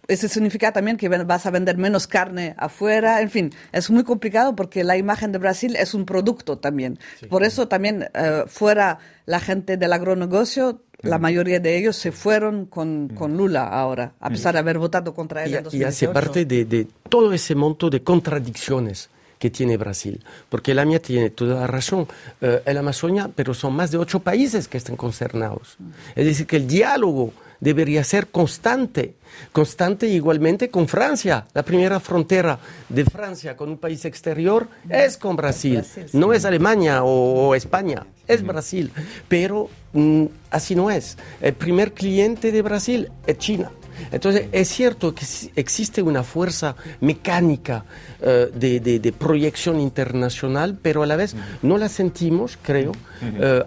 eso 0.09 0.29
significa 0.29 0.73
también 0.73 0.97
que 0.97 1.09
vas 1.09 1.47
a 1.47 1.51
vender 1.51 1.77
menos 1.77 2.07
carne 2.07 2.55
afuera, 2.59 3.21
en 3.21 3.31
fin, 3.31 3.53
es 3.73 3.91
muy 3.91 4.05
complicado 4.05 4.55
porque 4.55 4.85
la 4.85 4.97
imagen 4.97 5.33
de 5.33 5.39
Brasil 5.39 5.77
es 5.77 5.95
un 5.95 6.05
producto 6.05 6.59
también. 6.59 6.99
Por 7.29 7.45
eso 7.45 7.69
también 7.69 8.09
eh, 8.15 8.45
fuera 8.47 8.99
la 9.27 9.41
gente 9.41 9.77
del 9.77 9.93
agronegocio, 9.93 10.83
la 11.03 11.19
mayoría 11.19 11.61
de 11.61 11.77
ellos 11.77 11.97
se 11.97 12.13
fueron 12.13 12.67
con, 12.67 13.09
con 13.09 13.37
Lula 13.37 13.69
ahora, 13.69 14.15
a 14.21 14.31
pesar 14.31 14.55
de 14.55 14.61
haber 14.61 14.79
votado 14.79 15.15
contra 15.15 15.45
él 15.45 15.53
y, 15.53 15.57
en 15.57 15.65
2018. 15.65 15.85
Y 15.85 15.89
hace 15.89 16.09
parte 16.13 16.45
de, 16.45 16.65
de 16.65 16.87
todo 17.09 17.33
ese 17.33 17.55
monto 17.55 17.91
de 17.91 18.03
contradicciones 18.03 19.11
que 19.39 19.51
tiene 19.51 19.77
Brasil. 19.77 20.25
Porque 20.49 20.73
la 20.73 20.87
mía 20.87 21.01
tiene 21.01 21.29
toda 21.29 21.61
la 21.61 21.67
razón. 21.67 22.07
Eh, 22.41 22.63
el 22.65 22.79
Amazonia, 22.79 23.31
pero 23.35 23.53
son 23.53 23.75
más 23.75 23.91
de 23.91 23.99
ocho 23.99 24.21
países 24.21 24.69
que 24.69 24.79
están 24.79 24.97
concernados. 24.97 25.77
Es 26.15 26.25
decir, 26.25 26.47
que 26.47 26.57
el 26.57 26.67
diálogo 26.67 27.33
debería 27.61 28.05
ser 28.05 28.29
constante, 28.29 29.17
constante 29.53 30.07
igualmente 30.07 30.71
con 30.71 30.89
Francia. 30.89 31.47
La 31.53 31.63
primera 31.63 32.01
frontera 32.01 32.59
de 32.89 33.05
Francia 33.05 33.57
con 33.57 33.69
un 33.69 33.79
país 33.79 34.05
exterior 34.05 34.69
es 34.89 35.17
con 35.17 35.37
Brasil, 35.37 35.83
no 36.13 36.33
es 36.33 36.45
Alemania 36.45 37.05
o, 37.05 37.55
España, 37.55 38.07
es 38.27 38.43
Brasil. 38.43 38.91
Pero 39.29 39.69
mm, 39.93 40.25
así 40.51 40.75
no 40.75 40.91
es. 40.91 41.17
El 41.41 41.55
primer 41.55 41.93
cliente 41.93 42.53
de 42.53 42.63
Brasil 42.63 43.11
es 43.27 43.39
China. 43.39 43.71
Entonces, 44.13 44.47
es 44.53 44.69
cierto 44.69 45.15
que 45.15 45.25
existe 45.57 46.03
una 46.03 46.23
fuerza 46.23 46.77
mecánica 47.01 47.85
eh, 48.21 48.51
de, 48.55 49.13
proyección 49.13 49.81
internacional, 49.81 50.79
pero 50.81 51.03
a 51.03 51.07
la 51.07 51.17
vez 51.17 51.37
no 51.63 51.79
la 51.79 51.89
sentimos, 51.89 52.59
creo, 52.61 52.93
eh, 53.23 53.63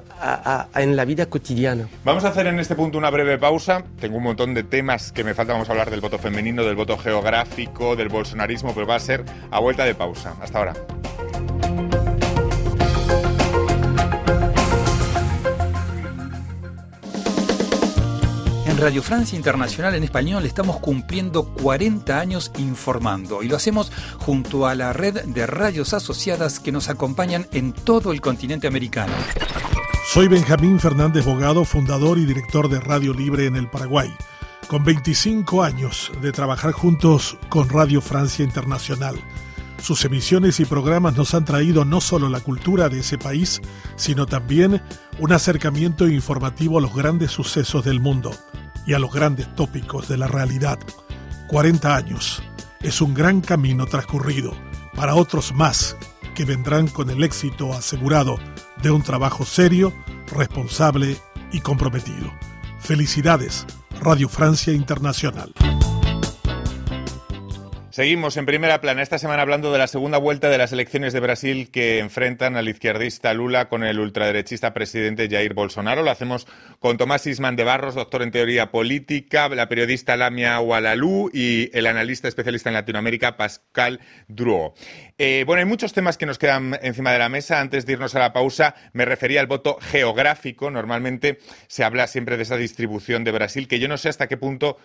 en 0.76 0.96
la 0.96 1.06
vida 1.06 1.28
cotidiana. 1.28 1.88
Vamos 2.04 2.24
a 2.26 2.30
hacer 2.30 2.48
en 2.48 2.60
este 2.60 2.76
punto 2.76 2.98
una 2.98 3.10
breve 3.10 3.38
pausa. 3.38 3.84
Tengo 4.00 4.18
un 4.18 4.24
montón 4.24 4.54
de 4.54 4.64
temas 4.64 5.12
que 5.12 5.24
me 5.24 5.34
falta. 5.34 5.54
Vamos 5.54 5.70
a 5.70 5.72
hablar 5.72 5.90
del 5.90 6.02
voto 6.02 6.18
femenino, 6.18 6.64
del 6.64 6.76
voto 6.76 6.98
geográfico, 6.98 7.96
del 7.96 8.10
bolsonarismo, 8.10 8.74
pero 8.74 8.88
va 8.88 8.96
a 8.96 9.00
ser 9.00 9.24
a 9.52 9.60
vuelta 9.60 9.86
de 9.86 9.96
pausa. 9.96 10.36
Hasta 10.42 10.60
ahora. 10.60 10.74
Radio 18.78 19.02
Francia 19.02 19.36
Internacional 19.36 19.96
en 19.96 20.04
Español 20.04 20.46
estamos 20.46 20.80
cumpliendo 20.80 21.46
40 21.46 22.20
años 22.20 22.52
informando 22.60 23.42
y 23.42 23.48
lo 23.48 23.56
hacemos 23.56 23.92
junto 24.20 24.68
a 24.68 24.76
la 24.76 24.94
red 24.94 25.24
de 25.26 25.48
radios 25.48 25.96
asociadas 25.96 26.60
que 26.60 26.72
nos 26.72 26.88
acompañan 26.88 27.48
en 27.54 27.74
todo 27.74 28.12
el 28.12 28.22
continente 28.22 28.68
americano. 28.68 29.14
Soy 30.14 30.28
Benjamín 30.28 30.80
Fernández 30.80 31.26
Bogado, 31.26 31.66
fundador 31.66 32.20
y 32.20 32.26
director 32.26 32.70
de 32.70 32.80
Radio 32.80 33.16
Libre 33.16 33.48
en 33.48 33.56
el 33.56 33.68
Paraguay. 33.68 34.14
Con 34.68 34.84
25 34.84 35.64
años 35.64 36.12
de 36.22 36.32
trabajar 36.32 36.72
juntos 36.72 37.36
con 37.50 37.70
Radio 37.70 38.00
Francia 38.00 38.46
Internacional. 38.46 39.16
Sus 39.82 40.06
emisiones 40.06 40.60
y 40.60 40.66
programas 40.66 41.16
nos 41.16 41.34
han 41.34 41.46
traído 41.46 41.84
no 41.84 42.00
solo 42.00 42.30
la 42.30 42.42
cultura 42.42 42.90
de 42.90 43.00
ese 43.00 43.18
país, 43.18 43.60
sino 43.96 44.28
también 44.28 44.84
un 45.18 45.34
acercamiento 45.34 46.08
informativo 46.08 46.78
a 46.78 46.82
los 46.82 46.94
grandes 46.94 47.32
sucesos 47.32 47.84
del 47.84 48.00
mundo 48.00 48.32
y 48.88 48.94
a 48.94 49.00
los 49.00 49.13
grandes 49.13 49.53
tópicos 49.56 50.08
de 50.08 50.17
la 50.17 50.27
realidad. 50.27 50.79
40 51.50 51.96
años 51.96 52.41
es 52.82 53.01
un 53.01 53.13
gran 53.13 53.41
camino 53.41 53.86
transcurrido 53.86 54.53
para 54.96 55.15
otros 55.15 55.53
más 55.53 55.96
que 56.34 56.46
vendrán 56.46 56.88
con 56.88 57.10
el 57.10 57.24
éxito 57.24 57.74
asegurado 57.74 58.38
de 58.82 58.91
un 58.91 59.03
trabajo 59.03 59.46
serio, 59.46 59.94
responsable 60.32 61.17
y 61.51 61.60
comprometido. 61.60 62.32
Felicidades, 62.79 63.65
Radio 64.01 64.29
Francia 64.29 64.74
Internacional. 64.74 65.53
Seguimos 67.98 68.38
en 68.38 68.46
primera 68.46 68.80
plana 68.80 69.01
esta 69.01 69.18
semana 69.18 69.42
hablando 69.42 69.74
de 69.74 69.80
la 69.80 69.88
segunda 69.88 70.20
vuelta 70.20 70.51
de 70.51 70.60
las 70.60 70.72
elecciones 70.72 71.13
de 71.13 71.20
Brasil 71.20 71.72
que 71.72 71.98
enfrentan 71.98 72.56
al 72.56 72.70
izquierdista 72.70 73.34
Lula 73.34 73.70
con 73.70 73.84
el 73.84 74.00
ultraderechista 74.00 74.72
presidente 74.72 75.27
Jair 75.27 75.56
Bolsonaro. 75.56 76.04
Lo 76.04 76.12
hacemos 76.12 76.46
con 76.77 76.98
Tomás 76.98 77.25
Isman 77.25 77.56
de 77.56 77.63
Barros, 77.63 77.96
doctor 77.96 78.22
en 78.22 78.30
teoría 78.30 78.70
política, 78.70 79.50
la 79.50 79.68
periodista 79.68 80.16
Lamia 80.16 80.60
Walalú 80.60 81.32
y 81.34 81.75
el 81.75 81.88
analista 81.88 82.27
especialista 82.27 82.70
en 82.70 82.75
Latinoamérica 82.75 83.36
Pascal 83.36 84.00
Druo. 84.27 84.75
Eh, 85.18 85.44
bueno, 85.48 85.62
hay 85.62 85.66
muchos 85.66 85.94
temas 85.94 86.20
que 86.20 86.27
nos 86.27 86.38
quedan 86.38 86.77
encima 86.84 87.12
de 87.12 87.18
la 87.18 87.30
mesa. 87.30 87.60
Antes 87.60 87.88
de 87.88 87.94
irnos 87.94 88.13
a 88.13 88.20
la 88.20 88.32
pausa, 88.32 88.75
me 88.94 89.06
refería 89.06 89.39
al 89.39 89.48
voto 89.48 89.80
geográfico. 89.82 90.70
Normalmente 90.70 91.39
se 91.66 91.84
habla 91.84 92.06
siempre 92.06 92.38
de 92.38 92.44
esa 92.44 92.58
distribución 92.58 93.24
de 93.24 93.32
Brasil, 93.32 93.68
que 93.68 93.80
yo 93.80 93.88
no 93.88 93.98
sé 93.98 94.10
hasta 94.10 94.27
qué 94.27 94.38
punto 94.38 94.77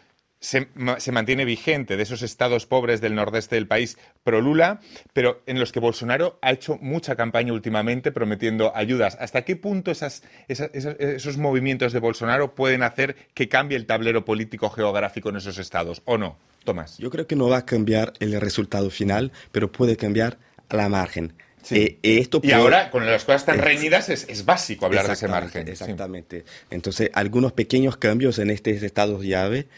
se, 0.43 1.13
mantiene 1.13 1.45
vigente 1.45 1.97
de 1.97 2.03
esos 2.03 2.21
estados 2.23 2.67
pobres 2.67 3.01
del 3.01 3.15
nordeste 3.15 3.55
del 3.55 3.69
país 3.69 3.97
pro 4.25 4.41
Lula, 4.41 4.81
pero 5.13 5.43
en 5.47 5.61
los 5.61 5.71
que 5.71 5.81
Bolsonaro 5.81 6.39
ha 6.43 6.51
hecho 6.51 6.79
mucha 6.81 7.15
campaña 7.15 7.53
últimamente 7.53 8.11
prometiendo 8.11 8.77
ayudas. 8.77 9.17
¿Hasta 9.21 9.43
qué 9.43 9.55
punto 9.57 9.93
esas, 9.93 10.25
esos 10.49 11.39
movimientos 11.39 11.93
de 11.93 12.01
Bolsonaro 12.01 12.55
pueden 12.55 12.83
hacer 12.83 13.17
que 13.35 13.49
cambie 13.49 13.77
el 13.77 13.87
tablero 13.87 14.25
político 14.25 14.69
geográfico 14.69 15.29
en 15.29 15.37
esos 15.37 15.59
estados 15.59 16.03
o 16.05 16.19
no? 16.19 16.37
Tomás. 16.65 16.99
Yo 16.99 17.11
creo 17.11 17.27
que 17.27 17.37
no 17.37 17.49
va 17.49 17.59
a 17.59 17.67
cambiar 17.67 18.13
el 18.21 18.41
resultado 18.41 18.91
final, 18.91 19.33
pero 19.53 19.71
puede 19.71 19.97
cambiar 19.97 20.39
la 20.71 20.89
margen. 20.89 21.35
Eh, 21.71 21.99
esto 22.03 22.41
y 22.43 22.51
ahora, 22.53 22.91
con 22.91 23.07
las 23.07 23.25
cosas 23.25 23.47
tan 23.47 23.59
reñidas, 23.59 24.09
es, 24.09 24.45
básico 24.45 24.87
hablar 24.87 25.07
de 25.07 25.13
ese 25.13 25.29
margen. 25.29 25.69
Exactamente. 25.69 26.45
Entonces, 26.71 27.11
algunos 27.15 27.53
pequeños 27.53 27.97
cambios 27.97 28.39
en 28.39 28.51
estos 28.51 28.83
estados 28.83 29.23
llave 29.25 29.69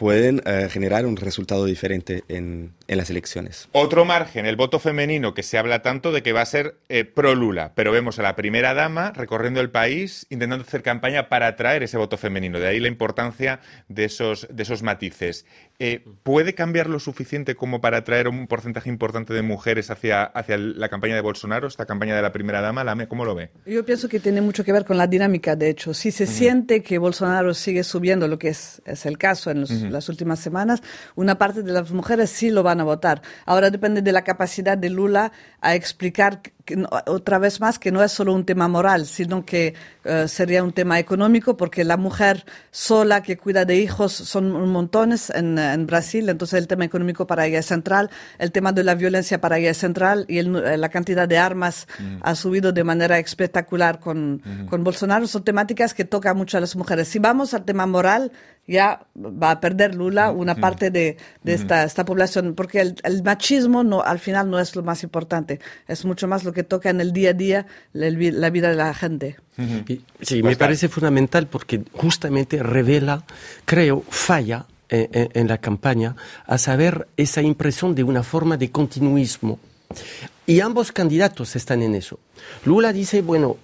pueden 0.00 0.40
eh, 0.46 0.68
generar 0.70 1.04
un 1.04 1.18
resultado 1.18 1.66
diferente 1.66 2.24
en, 2.28 2.72
en, 2.88 2.96
las 2.96 3.10
elecciones. 3.10 3.68
Otro 3.72 4.06
margen, 4.06 4.46
el 4.46 4.56
voto 4.56 4.78
femenino, 4.78 5.34
que 5.34 5.42
se 5.42 5.58
habla 5.58 5.82
tanto 5.82 6.10
de 6.10 6.22
que 6.22 6.32
va 6.32 6.40
a 6.40 6.46
ser 6.46 6.76
eh, 6.88 7.04
pro 7.04 7.34
Lula, 7.34 7.72
pero 7.74 7.92
vemos 7.92 8.18
a 8.18 8.22
la 8.22 8.34
primera 8.34 8.72
dama 8.72 9.12
recorriendo 9.12 9.60
el 9.60 9.68
país 9.68 10.26
intentando 10.30 10.64
hacer 10.64 10.82
campaña 10.82 11.28
para 11.28 11.48
atraer 11.48 11.82
ese 11.82 11.98
voto 11.98 12.16
femenino. 12.16 12.58
De 12.58 12.66
ahí 12.66 12.80
la 12.80 12.88
importancia 12.88 13.60
de 13.88 14.06
esos, 14.06 14.48
de 14.50 14.62
esos 14.62 14.82
matices. 14.82 15.44
Eh, 15.78 16.02
¿Puede 16.22 16.54
cambiar 16.54 16.88
lo 16.88 16.98
suficiente 16.98 17.54
como 17.54 17.82
para 17.82 17.98
atraer 17.98 18.26
un 18.28 18.46
porcentaje 18.46 18.88
importante 18.88 19.34
de 19.34 19.42
mujeres 19.42 19.90
hacia, 19.90 20.24
hacia 20.24 20.56
la 20.56 20.88
campaña 20.88 21.14
de 21.14 21.20
Bolsonaro, 21.20 21.68
esta 21.68 21.84
campaña 21.84 22.16
de 22.16 22.22
la 22.22 22.32
primera 22.32 22.62
dama? 22.62 23.06
¿Cómo 23.06 23.26
lo 23.26 23.34
ve? 23.34 23.50
Yo 23.66 23.84
pienso 23.84 24.08
que 24.08 24.18
tiene 24.18 24.40
mucho 24.40 24.64
que 24.64 24.72
ver 24.72 24.86
con 24.86 24.96
la 24.96 25.06
dinámica, 25.06 25.56
de 25.56 25.68
hecho. 25.68 25.92
Si 25.92 26.10
se 26.10 26.26
siente 26.26 26.82
que 26.82 26.96
Bolsonaro 26.96 27.52
sigue 27.52 27.84
subiendo, 27.84 28.28
lo 28.28 28.38
que 28.38 28.48
es, 28.48 28.80
es 28.86 29.04
el 29.04 29.18
caso 29.18 29.50
en 29.50 29.89
las 29.90 30.08
últimas 30.08 30.38
semanas, 30.38 30.82
una 31.14 31.38
parte 31.38 31.62
de 31.62 31.72
las 31.72 31.90
mujeres 31.90 32.30
sí 32.30 32.50
lo 32.50 32.62
van 32.62 32.80
a 32.80 32.84
votar. 32.84 33.22
Ahora 33.46 33.70
depende 33.70 34.02
de 34.02 34.12
la 34.12 34.24
capacidad 34.24 34.78
de 34.78 34.90
Lula 34.90 35.32
a 35.60 35.74
explicar 35.74 36.42
otra 37.06 37.38
vez 37.38 37.60
más 37.60 37.78
que 37.78 37.92
no 37.92 38.02
es 38.02 38.12
solo 38.12 38.32
un 38.32 38.44
tema 38.44 38.68
moral, 38.68 39.06
sino 39.06 39.44
que 39.44 39.74
eh, 40.04 40.28
sería 40.28 40.62
un 40.62 40.72
tema 40.72 40.98
económico, 40.98 41.56
porque 41.56 41.84
la 41.84 41.96
mujer 41.96 42.44
sola 42.70 43.22
que 43.22 43.36
cuida 43.36 43.64
de 43.64 43.76
hijos 43.76 44.12
son 44.12 44.68
montones 44.68 45.30
en, 45.30 45.58
en, 45.58 45.86
Brasil, 45.86 46.28
entonces 46.28 46.58
el 46.58 46.66
tema 46.66 46.84
económico 46.84 47.26
para 47.26 47.46
ella 47.46 47.58
es 47.58 47.66
central, 47.66 48.10
el 48.38 48.52
tema 48.52 48.72
de 48.72 48.84
la 48.84 48.94
violencia 48.94 49.40
para 49.40 49.58
ella 49.58 49.70
es 49.70 49.78
central 49.78 50.24
y 50.28 50.42
la 50.42 50.88
cantidad 50.88 51.28
de 51.28 51.38
armas 51.38 51.86
mm. 51.98 52.16
ha 52.22 52.34
subido 52.34 52.72
de 52.72 52.84
manera 52.84 53.18
espectacular 53.18 54.00
con, 54.00 54.42
con 54.68 54.84
Bolsonaro. 54.84 55.26
Son 55.26 55.44
temáticas 55.44 55.94
que 55.94 56.04
tocan 56.04 56.36
mucho 56.36 56.58
a 56.58 56.60
las 56.60 56.76
mujeres. 56.76 57.08
Si 57.08 57.18
vamos 57.18 57.54
al 57.54 57.64
tema 57.64 57.86
moral, 57.86 58.32
ya 58.66 59.06
va 59.16 59.50
a 59.50 59.60
perder 59.60 59.94
Lula 59.94 60.30
una 60.30 60.54
parte 60.54 60.90
de, 60.90 61.16
de 61.42 61.54
esta, 61.54 61.82
esta, 61.82 62.04
población, 62.04 62.54
porque 62.54 62.80
el, 62.80 62.94
el, 63.02 63.22
machismo 63.22 63.82
no, 63.82 64.00
al 64.00 64.20
final 64.20 64.48
no 64.48 64.60
es 64.60 64.76
lo 64.76 64.82
más 64.82 65.02
importante, 65.02 65.60
es 65.88 66.04
mucho 66.04 66.28
más 66.28 66.44
lo 66.44 66.52
que 66.52 66.59
toca 66.64 66.90
en 66.90 67.00
el 67.00 67.12
día 67.12 67.30
a 67.30 67.32
día 67.32 67.66
la, 67.92 68.10
la 68.10 68.50
vida 68.50 68.70
de 68.70 68.76
la 68.76 68.94
gente. 68.94 69.36
Sí, 70.20 70.42
me 70.42 70.56
parece 70.56 70.88
fundamental 70.88 71.46
porque 71.46 71.82
justamente 71.92 72.62
revela, 72.62 73.24
creo, 73.64 74.02
falla 74.08 74.66
en, 74.88 75.08
en, 75.12 75.28
en, 75.34 75.48
la 75.48 75.58
campaña 75.58 76.16
a 76.46 76.56
saber 76.56 77.08
esa 77.16 77.42
impresión 77.42 77.94
de 77.94 78.02
una 78.02 78.22
forma 78.22 78.56
de 78.56 78.70
continuismo. 78.70 79.58
Y 80.46 80.60
ambos 80.60 80.92
candidatos 80.92 81.56
están 81.56 81.82
en 81.82 81.94
eso. 81.94 82.18
Lula 82.64 82.92
dice, 82.92 83.20
bueno, 83.20 83.58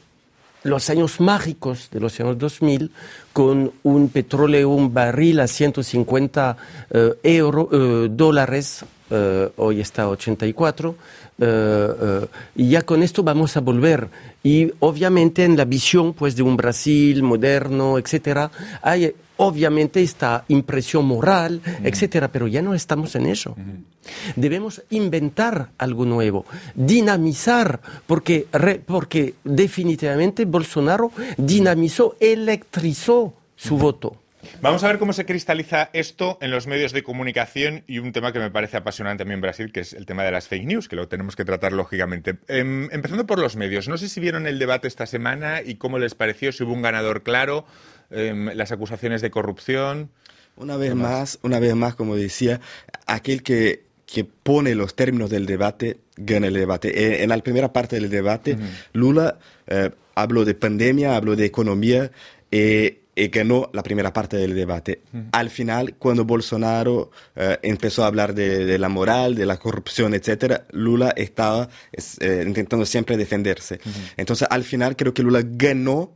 los 0.66 0.90
años 0.90 1.20
mágicos 1.20 1.88
de 1.90 2.00
los 2.00 2.18
años 2.20 2.38
2000 2.38 2.90
con 3.32 3.72
un 3.82 4.08
petróleo, 4.08 4.70
un 4.70 4.92
barril 4.92 5.40
a 5.40 5.46
150 5.46 6.56
uh, 6.90 6.98
euro, 7.22 7.68
uh, 7.70 8.08
dólares, 8.08 8.84
uh, 9.10 9.50
hoy 9.56 9.80
está 9.80 10.02
a 10.02 10.08
84, 10.08 10.96
y 11.38 12.68
ya 12.68 12.82
con 12.82 13.02
esto 13.02 13.22
vamos 13.22 13.56
a 13.56 13.60
volver. 13.60 14.08
Y 14.42 14.72
obviamente 14.80 15.44
en 15.44 15.56
la 15.56 15.64
visión 15.64 16.14
pues, 16.14 16.36
de 16.36 16.42
un 16.42 16.56
Brasil 16.56 17.22
moderno, 17.22 17.98
etcétera, 17.98 18.50
hay 18.82 19.14
obviamente 19.38 20.02
esta 20.02 20.44
impresión 20.48 21.04
moral, 21.04 21.60
etcétera, 21.82 22.32
pero 22.32 22.46
ya 22.46 22.62
no 22.62 22.74
estamos 22.74 23.14
en 23.16 23.26
eso. 23.26 23.54
Debemos 24.34 24.82
inventar 24.90 25.70
algo 25.78 26.06
nuevo, 26.06 26.46
dinamizar, 26.74 27.80
porque, 28.06 28.46
porque 28.86 29.34
definitivamente 29.44 30.44
Bolsonaro 30.44 31.10
dinamizó, 31.36 32.16
electrizó 32.20 33.34
su 33.56 33.76
voto. 33.76 34.16
Vamos 34.60 34.84
a 34.84 34.88
ver 34.88 34.98
cómo 34.98 35.12
se 35.12 35.24
cristaliza 35.24 35.90
esto 35.92 36.38
en 36.40 36.50
los 36.50 36.66
medios 36.66 36.92
de 36.92 37.02
comunicación 37.02 37.84
y 37.86 37.98
un 37.98 38.12
tema 38.12 38.32
que 38.32 38.38
me 38.38 38.50
parece 38.50 38.76
apasionante 38.76 39.22
también 39.22 39.38
en 39.38 39.42
Brasil, 39.42 39.72
que 39.72 39.80
es 39.80 39.92
el 39.92 40.06
tema 40.06 40.24
de 40.24 40.30
las 40.30 40.48
fake 40.48 40.64
news, 40.66 40.88
que 40.88 40.96
lo 40.96 41.08
tenemos 41.08 41.36
que 41.36 41.44
tratar 41.44 41.72
lógicamente. 41.72 42.36
Eh, 42.48 42.88
empezando 42.90 43.26
por 43.26 43.38
los 43.38 43.56
medios, 43.56 43.88
no 43.88 43.98
sé 43.98 44.08
si 44.08 44.20
vieron 44.20 44.46
el 44.46 44.58
debate 44.58 44.88
esta 44.88 45.06
semana 45.06 45.62
y 45.62 45.76
cómo 45.76 45.98
les 45.98 46.14
pareció, 46.14 46.52
si 46.52 46.64
hubo 46.64 46.72
un 46.72 46.82
ganador 46.82 47.22
claro, 47.22 47.66
eh, 48.10 48.34
las 48.54 48.72
acusaciones 48.72 49.22
de 49.22 49.30
corrupción. 49.30 50.10
Una 50.56 50.76
vez 50.76 50.94
más, 50.94 51.38
una 51.42 51.58
vez 51.58 51.74
más, 51.74 51.94
como 51.94 52.16
decía, 52.16 52.60
aquel 53.06 53.42
que 53.42 53.86
que 54.06 54.24
pone 54.24 54.74
los 54.74 54.94
términos 54.94 55.28
del 55.30 55.46
debate 55.46 55.98
gana 56.16 56.46
el 56.46 56.54
debate. 56.54 57.22
En 57.22 57.28
la 57.28 57.38
primera 57.38 57.72
parte 57.72 57.96
del 57.96 58.08
debate, 58.08 58.52
uh 58.52 58.56
-huh. 58.56 58.68
Lula 58.92 59.38
eh, 59.66 59.90
habló 60.14 60.44
de 60.44 60.54
pandemia, 60.54 61.16
habló 61.16 61.36
de 61.36 61.44
economía 61.44 62.10
eh, 62.50 63.00
y 63.16 63.28
ganó 63.28 63.70
la 63.72 63.82
primera 63.82 64.12
parte 64.12 64.36
del 64.36 64.54
debate. 64.54 65.00
Al 65.32 65.48
final, 65.48 65.94
cuando 65.98 66.26
Bolsonaro 66.26 67.10
eh, 67.34 67.58
empezó 67.62 68.04
a 68.04 68.08
hablar 68.08 68.34
de, 68.34 68.66
de, 68.66 68.78
la 68.78 68.90
moral, 68.90 69.34
de 69.34 69.46
la 69.46 69.56
corrupción, 69.56 70.12
etcétera, 70.12 70.66
Lula 70.72 71.14
estaba 71.16 71.68
eh, 72.20 72.44
intentando 72.46 72.84
siempre 72.84 73.16
defenderse. 73.16 73.76
Uh 73.76 73.88
-huh. 73.88 74.12
Entonces, 74.18 74.46
al 74.50 74.64
final, 74.64 74.96
creo 74.96 75.14
que 75.14 75.22
Lula 75.22 75.42
ganó, 75.42 76.12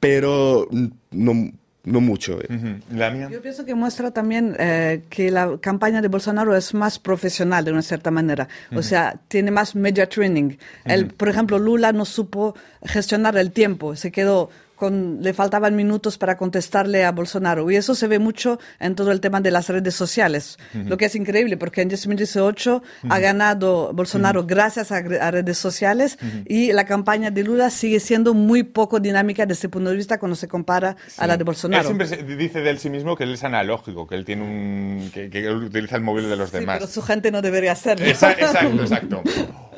pero 0.00 0.68
no 1.12 1.52
no 1.84 2.00
mucho. 2.00 2.36
Uh 2.36 2.54
-huh. 2.54 3.30
Yo 3.30 3.42
pienso 3.42 3.64
que 3.64 3.74
muestra 3.74 4.10
también 4.10 4.56
eh, 4.58 5.02
que 5.10 5.30
la 5.30 5.58
campaña 5.58 6.00
de 6.00 6.08
Bolsonaro 6.08 6.56
es 6.56 6.74
más 6.74 6.98
profesional 6.98 7.64
de 7.64 7.72
una 7.72 7.82
cierta 7.82 8.10
manera. 8.10 8.48
O 8.74 8.82
sea, 8.82 9.20
tiene 9.28 9.50
más 9.50 9.74
media 9.74 10.08
training. 10.08 10.56
Él, 10.84 11.08
por 11.08 11.28
ejemplo, 11.28 11.58
Lula 11.58 11.92
no 11.92 12.04
supo 12.04 12.54
gestionar 12.82 13.36
el 13.36 13.52
tiempo. 13.52 13.96
Se 13.96 14.10
quedó 14.10 14.50
con, 14.74 15.22
le 15.22 15.32
faltaban 15.32 15.76
minutos 15.76 16.18
para 16.18 16.36
contestarle 16.36 17.04
a 17.04 17.12
Bolsonaro. 17.12 17.70
Y 17.70 17.76
eso 17.76 17.94
se 17.94 18.08
ve 18.08 18.18
mucho 18.18 18.58
en 18.80 18.94
todo 18.94 19.12
el 19.12 19.20
tema 19.20 19.40
de 19.40 19.50
las 19.50 19.68
redes 19.68 19.94
sociales, 19.94 20.58
uh 20.74 20.78
-huh. 20.78 20.88
lo 20.88 20.96
que 20.96 21.06
es 21.06 21.14
increíble 21.14 21.56
porque 21.56 21.82
en 21.82 21.88
2018 21.88 22.76
uh 22.76 22.80
-huh. 22.80 23.08
ha 23.10 23.18
ganado 23.18 23.92
Bolsonaro 23.92 24.40
uh 24.40 24.44
-huh. 24.44 24.48
gracias 24.48 24.92
a, 24.92 24.96
a, 24.96 25.30
redes 25.30 25.58
sociales 25.58 26.18
y 26.46 26.72
la 26.72 26.84
campaña 26.84 27.30
de 27.30 27.42
Lula 27.42 27.70
sigue 27.70 28.00
siendo 28.00 28.34
muy 28.34 28.62
poco 28.62 29.00
dinámica 29.00 29.46
desde 29.46 29.60
ese 29.60 29.68
punto 29.68 29.90
de 29.90 29.96
vista 29.96 30.18
cuando 30.18 30.36
se 30.36 30.48
compara 30.48 30.96
sí. 31.06 31.14
a 31.18 31.26
la 31.26 31.36
de 31.36 31.44
Bolsonaro. 31.44 31.88
Él 31.88 32.06
siempre 32.06 32.36
dice 32.36 32.60
de 32.60 32.70
él 32.70 32.78
sí 32.78 32.90
mismo 32.90 33.16
que 33.16 33.24
él 33.24 33.34
es 33.34 33.44
analógico, 33.44 34.06
que 34.06 34.14
él 34.14 34.24
tiene 34.24 34.42
un 34.42 35.10
que, 35.12 35.30
que 35.30 35.46
él 35.46 35.64
utiliza 35.64 35.96
el 35.96 36.02
móvil 36.02 36.28
de 36.28 36.36
los 36.36 36.50
sí, 36.50 36.58
demás. 36.58 36.78
Pero 36.78 36.90
su 36.90 37.02
gente 37.02 37.30
no 37.30 37.42
debería 37.42 37.72
hacerlo. 37.72 38.06
Exacto, 38.06 38.44
exacto. 38.80 39.22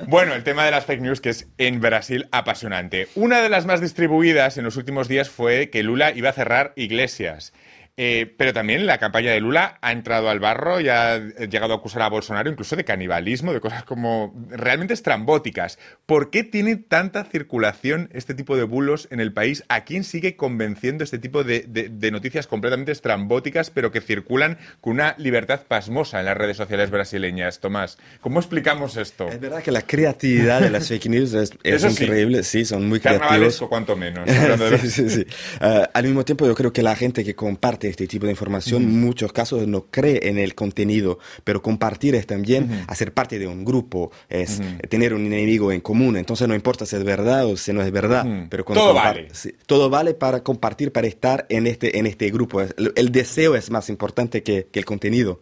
Bueno, 0.09 0.35
el 0.35 0.45
tema 0.45 0.65
de 0.65 0.71
las 0.71 0.85
fake 0.85 1.01
news 1.01 1.21
que 1.21 1.31
es 1.31 1.49
en 1.59 1.81
Brasil 1.81 2.29
apasionante. 2.31 3.09
Una 3.15 3.41
de 3.41 3.49
las 3.49 3.67
más 3.67 3.81
distribuidas 3.81 4.59
en 4.59 4.65
los 4.65 4.77
últimos 4.77 4.86
días 5.09 5.29
fue 5.29 5.69
que 5.71 5.83
Lula 5.83 6.13
iba 6.13 6.31
a 6.31 6.33
cerrar 6.33 6.73
iglesias. 6.77 7.53
Eh, 7.99 8.35
pero 8.37 8.53
también 8.53 8.85
la 8.85 8.99
campaña 8.99 9.31
de 9.31 9.41
Lula 9.41 9.79
ha 9.81 9.91
entrado 9.91 10.29
al 10.29 10.39
barro 10.39 10.81
y 10.83 10.89
ha 10.91 11.19
llegado 11.19 11.73
a 11.73 11.77
acusar 11.79 12.03
a 12.03 12.11
Bolsonaro 12.11 12.51
incluso 12.51 12.77
de 12.77 12.85
canibalismo, 12.85 13.55
de 13.55 13.61
cosas 13.61 13.85
como 13.85 14.35
realmente 14.51 14.93
estrambóticas. 14.93 15.79
¿Por 16.05 16.29
qué 16.31 16.45
tiene 16.45 16.77
tanta 16.77 17.25
circulación 17.25 18.11
este 18.13 18.35
tipo 18.35 18.55
de 18.55 18.65
bulos 18.65 19.09
en 19.11 19.21
el 19.21 19.33
país? 19.33 19.65
¿A 19.69 19.85
quién 19.85 20.05
sigue 20.05 20.37
convenciendo 20.37 21.05
este 21.05 21.19
tipo 21.19 21.43
de, 21.43 21.65
de, 21.67 21.89
de 21.89 22.11
noticias 22.11 22.47
completamente 22.47 22.93
estrambóticas, 22.93 23.71
pero 23.71 23.91
que 23.91 24.03
circulan 24.03 24.59
con 24.83 24.93
una 24.95 25.15
libertad 25.17 25.63
pasmosa 25.67 26.21
en 26.21 26.27
las 26.27 26.37
redes 26.37 26.59
sociales 26.59 26.91
brasileñas? 26.91 27.61
Tomás, 27.61 27.97
¿cómo 28.21 28.41
explicamos 28.41 28.99
esto? 28.99 29.27
Es 29.29 29.41
verdad 29.41 29.63
que 29.63 29.73
la 29.73 29.83
creatividad 29.83 30.61
de 30.61 30.69
las 30.69 30.89
fake 30.89 31.07
news 31.07 31.33
es, 31.33 31.53
es 31.63 31.83
increíble, 31.83 32.43
sí. 32.43 32.59
sí. 32.59 32.65
son 32.67 32.87
muy 32.87 33.01
creativos. 33.01 33.59
cuanto 33.71 33.97
menos. 33.97 34.29
sí, 34.83 34.91
sí, 34.91 35.09
sí. 35.09 35.27
Uh, 35.63 35.85
al 35.95 36.05
mismo 36.05 36.27
tiempo, 36.27 36.47
yo 36.47 36.55
creo 36.55 36.75
que 36.75 36.83
la 36.83 36.95
gente 36.95 37.25
que 37.25 37.35
comparte 37.35 37.86
este 37.89 38.07
tipo 38.07 38.27
de 38.27 38.33
información, 38.33 38.85
uh 38.85 38.89
-huh. 38.89 38.91
muchos 38.91 39.33
casos 39.33 39.67
no 39.67 39.87
cree 39.91 40.29
en 40.29 40.39
el 40.39 40.55
contenido, 40.55 41.19
pero 41.45 41.63
compartir 41.63 42.15
es 42.15 42.27
también 42.27 42.65
uh 42.65 42.67
-huh. 42.69 42.85
hacer 42.89 43.13
parte 43.13 43.39
de 43.39 43.47
un 43.47 43.65
grupo, 43.65 44.11
es 44.29 44.59
uh 44.59 44.63
-huh. 44.63 44.89
tener 44.89 45.15
un 45.15 45.27
enemigo 45.27 45.73
en 45.73 45.81
común. 45.81 46.17
Entonces 46.17 46.47
no 46.49 46.55
importa 46.55 46.87
si 46.87 46.97
es 46.97 47.05
verdad 47.05 47.47
o 47.47 47.57
si 47.57 47.73
no 47.73 47.83
es 47.83 47.91
verdad, 47.91 48.27
pero 48.49 48.65
todo 48.65 48.95
vale. 48.95 49.29
Sí, 49.33 49.55
todo 49.67 49.91
vale 49.91 50.15
para 50.15 50.41
compartir, 50.43 50.93
para 50.93 51.07
estar 51.07 51.47
en 51.49 51.67
este, 51.67 51.99
en 51.99 52.07
este 52.07 52.31
grupo. 52.31 52.61
El, 52.61 52.93
el 52.95 53.13
deseo 53.13 53.55
es 53.55 53.71
más 53.71 53.89
importante 53.89 54.43
que, 54.43 54.67
que 54.71 54.79
el 54.79 54.85
contenido. 54.85 55.41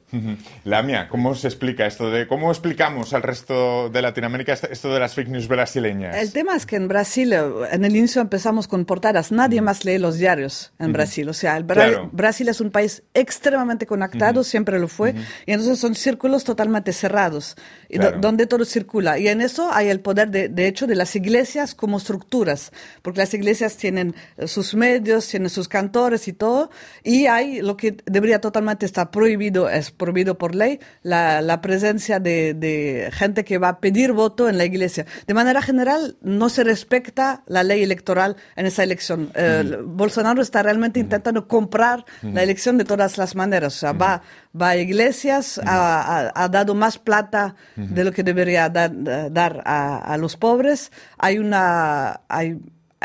Lamia, 0.65 1.09
¿cómo 1.09 1.35
se 1.35 1.49
explica 1.49 1.87
esto 1.87 2.11
de 2.11 2.27
cómo 2.27 2.51
explicamos 2.51 3.13
al 3.15 3.23
resto 3.23 3.89
de 3.91 4.03
Latinoamérica 4.03 4.53
esto 4.53 4.93
de 4.93 5.01
las 5.01 5.15
fake 5.15 5.29
news 5.29 5.49
brasileñas? 5.49 6.17
El 6.17 6.33
tema 6.33 6.57
es 6.57 6.67
que 6.67 6.77
en 6.77 6.89
Brasil, 6.89 7.33
en 7.33 7.85
el 7.85 7.97
inicio 7.97 8.21
empezamos 8.21 8.69
con 8.69 8.85
portadas, 8.85 9.33
nadie 9.33 9.61
más 9.61 9.85
lee 9.85 9.99
los 9.99 10.19
diarios 10.19 10.73
en 10.79 10.93
Brasil. 10.93 11.29
O 11.29 11.33
sea, 11.33 11.57
el 11.57 11.65
Bra 11.65 11.87
claro. 11.87 12.11
Brasil 12.35 12.49
es 12.49 12.61
un 12.61 12.73
país 12.73 13.03
extremadamente 13.15 13.87
conectado, 13.87 14.41
uh 14.41 14.43
-huh. 14.43 14.47
siempre 14.47 14.81
lo 14.81 14.89
fue, 14.89 15.11
uh 15.11 15.15
-huh. 15.15 15.25
y 15.47 15.53
entonces 15.53 15.79
son 15.79 15.95
círculos 15.95 16.43
totalmente 16.43 16.93
cerrados, 16.93 17.55
claro. 17.89 18.19
donde 18.21 18.47
todo 18.47 18.65
circula. 18.65 19.21
Y 19.21 19.29
en 19.29 19.41
eso 19.41 19.71
hay 19.73 19.89
el 19.89 20.01
poder, 20.01 20.31
de, 20.31 20.49
de, 20.49 20.67
hecho, 20.67 20.89
de 20.89 20.97
las 20.97 21.15
iglesias 21.15 21.77
como 21.77 21.99
estructuras, 21.99 22.73
porque 23.03 23.21
las 23.21 23.33
iglesias 23.35 23.77
tienen 23.77 24.17
eh, 24.37 24.49
sus 24.49 24.75
medios, 24.75 25.29
tienen 25.29 25.49
sus 25.49 25.69
cantores 25.69 26.27
y 26.27 26.33
todo, 26.33 26.71
y 27.05 27.27
hay 27.27 27.63
lo 27.63 27.77
que 27.77 27.99
debería 28.05 28.41
totalmente 28.41 28.85
estar 28.85 29.13
prohibido, 29.13 29.69
es 29.69 29.93
prohibido 29.93 30.37
por 30.37 30.57
ley, 30.57 30.81
la, 31.03 31.41
la 31.41 31.61
presencia 31.61 32.19
de, 32.19 32.55
de, 32.55 33.11
gente 33.13 33.45
que 33.45 33.59
va 33.59 33.69
a 33.69 33.79
pedir 33.79 34.11
voto 34.13 34.49
en 34.49 34.59
la 34.59 34.65
iglesia. 34.65 35.07
De 35.29 35.35
manera 35.35 35.63
general, 35.63 36.17
no 36.21 36.49
se 36.49 36.65
respecta 36.65 37.45
la 37.47 37.63
ley 37.63 37.83
electoral 37.85 38.35
en 38.57 38.67
esa 38.67 38.83
elección. 38.83 39.21
Uh 39.21 39.27
-huh. 39.27 39.33
eh, 39.37 39.79
Bolsonaro 39.85 40.43
está 40.43 40.63
realmente 40.65 40.99
intentando 40.99 41.47
comprar 41.47 42.05
la 42.33 42.43
elección 42.43 42.79
de 42.79 42.85
todas 42.85 43.19
las 43.19 43.35
maneras. 43.35 43.77
O 43.77 43.79
sea, 43.79 43.93
va, 43.93 44.23
va 44.61 44.69
a 44.71 44.77
iglesias, 44.77 45.61
ha, 45.65 46.27
ha- 46.29 46.33
ha 46.35 46.49
dado 46.49 46.75
más 46.75 46.99
plata 46.99 47.55
de 47.77 48.05
lo 48.05 48.13
que 48.13 48.23
debería 48.23 48.69
dar, 48.69 48.91
dar 49.31 49.63
a, 49.67 49.99
a 49.99 50.17
los 50.17 50.37
pobres. 50.37 50.91
Hay 51.19 51.39
una, 51.39 52.21
hay, 52.29 52.59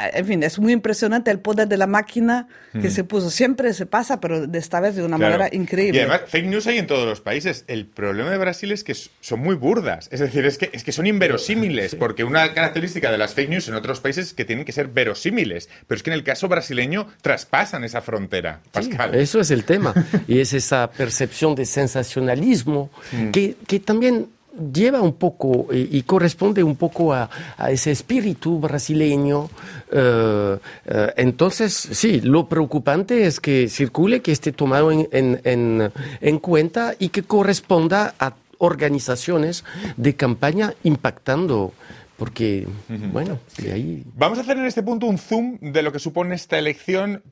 en 0.08 0.26
fin, 0.26 0.44
es 0.44 0.58
muy 0.60 0.74
impresionante 0.74 1.30
el 1.32 1.40
poder 1.40 1.68
de 1.68 1.78
la 1.78 1.88
máquina 1.88 2.48
que 2.80 2.90
se 2.90 3.04
puso. 3.04 3.30
Siempre 3.30 3.74
se 3.74 3.86
pasa, 3.86 4.20
pero 4.20 4.48
de 4.48 4.60
esta 4.60 4.80
vez 4.80 4.96
de 4.96 5.04
una 5.04 5.18
Claro. 5.18 5.38
manera 5.38 5.56
increíble. 5.56 5.98
Y 5.98 6.02
además, 6.02 6.22
fake 6.28 6.46
news 6.46 6.68
hay 6.68 6.78
en 6.78 6.88
todos 6.88 7.06
los 7.08 7.22
países. 7.22 7.66
El 7.68 7.86
problema 7.86 8.30
de 8.32 8.38
Brasil 8.38 8.72
es 8.72 8.84
que 8.84 8.94
son 8.94 9.40
muy 9.40 9.56
burdas. 9.56 10.08
Es 10.12 10.20
decir, 10.20 10.46
es 10.46 10.58
que, 10.58 10.70
es 10.74 10.84
que 10.84 10.92
son 10.92 11.08
inverosímiles. 11.08 11.96
Porque 11.96 12.24
una 12.24 12.54
característica 12.54 13.12
de 13.12 13.18
las 13.18 13.34
fake 13.34 13.50
news 13.50 13.68
en 13.68 13.76
otros 13.76 14.00
países 14.00 14.28
es 14.28 14.34
que 14.34 14.46
tienen 14.46 14.66
que 14.66 14.72
ser 14.72 14.88
verosímiles. 14.88 15.70
Pero 15.88 15.98
es 15.98 16.04
que 16.04 16.10
en 16.12 16.14
el 16.16 16.24
caso 16.24 16.48
brasileño 16.48 17.08
traspasan 17.22 17.84
esa 17.84 18.02
frontera, 18.02 18.62
Pascal. 18.72 19.16
Eso 19.16 19.40
es 19.40 19.52
el 19.52 19.64
tema. 19.64 19.94
y 20.28 20.40
es 20.40 20.54
esa 20.54 20.90
percepción 20.92 21.56
de 21.56 21.66
sensacionalismo 21.66 22.90
que, 23.32 23.56
que 23.68 23.80
también 23.80 24.28
lleva 24.74 25.02
un 25.02 25.14
poco 25.14 25.68
y, 25.74 25.98
y 25.98 26.04
corresponde 26.04 26.64
un 26.64 26.76
poco 26.76 27.14
a, 27.14 27.30
a 27.58 27.72
ese 27.72 27.92
espíritu 27.92 28.60
brasileño. 28.60 29.50
Eh, 29.92 30.58
eh, 30.86 31.14
entonces, 31.18 31.74
sí, 31.74 32.22
lo 32.22 32.48
preocupante 32.48 33.26
es 33.26 33.40
que 33.40 33.70
circule, 33.70 34.22
que 34.22 34.32
esté 34.32 34.52
tomado 34.52 34.92
en, 34.92 35.08
en- 35.12 35.42
en- 35.44 35.92
en 36.22 36.40
cuenta 36.40 36.94
y 37.00 37.10
que 37.10 37.24
corresponda 37.24 38.14
a 38.20 38.34
organizaciones 38.60 39.64
de 39.98 40.16
campaña 40.16 40.74
impactando. 40.84 41.74
Porque, 42.18 42.68
bueno, 43.14 43.40
de 43.58 43.72
ahí 43.72 44.04
Vamos 44.16 44.38
a 44.38 44.42
hacer 44.42 44.58
en 44.58 44.66
este 44.66 44.84
punto 44.84 45.06
un 45.06 45.18
zoom 45.18 45.58
de 45.62 45.82
lo 45.82 45.94
que 45.94 46.00
supone 46.00 46.36
esta 46.36 46.60
elección 46.60 47.24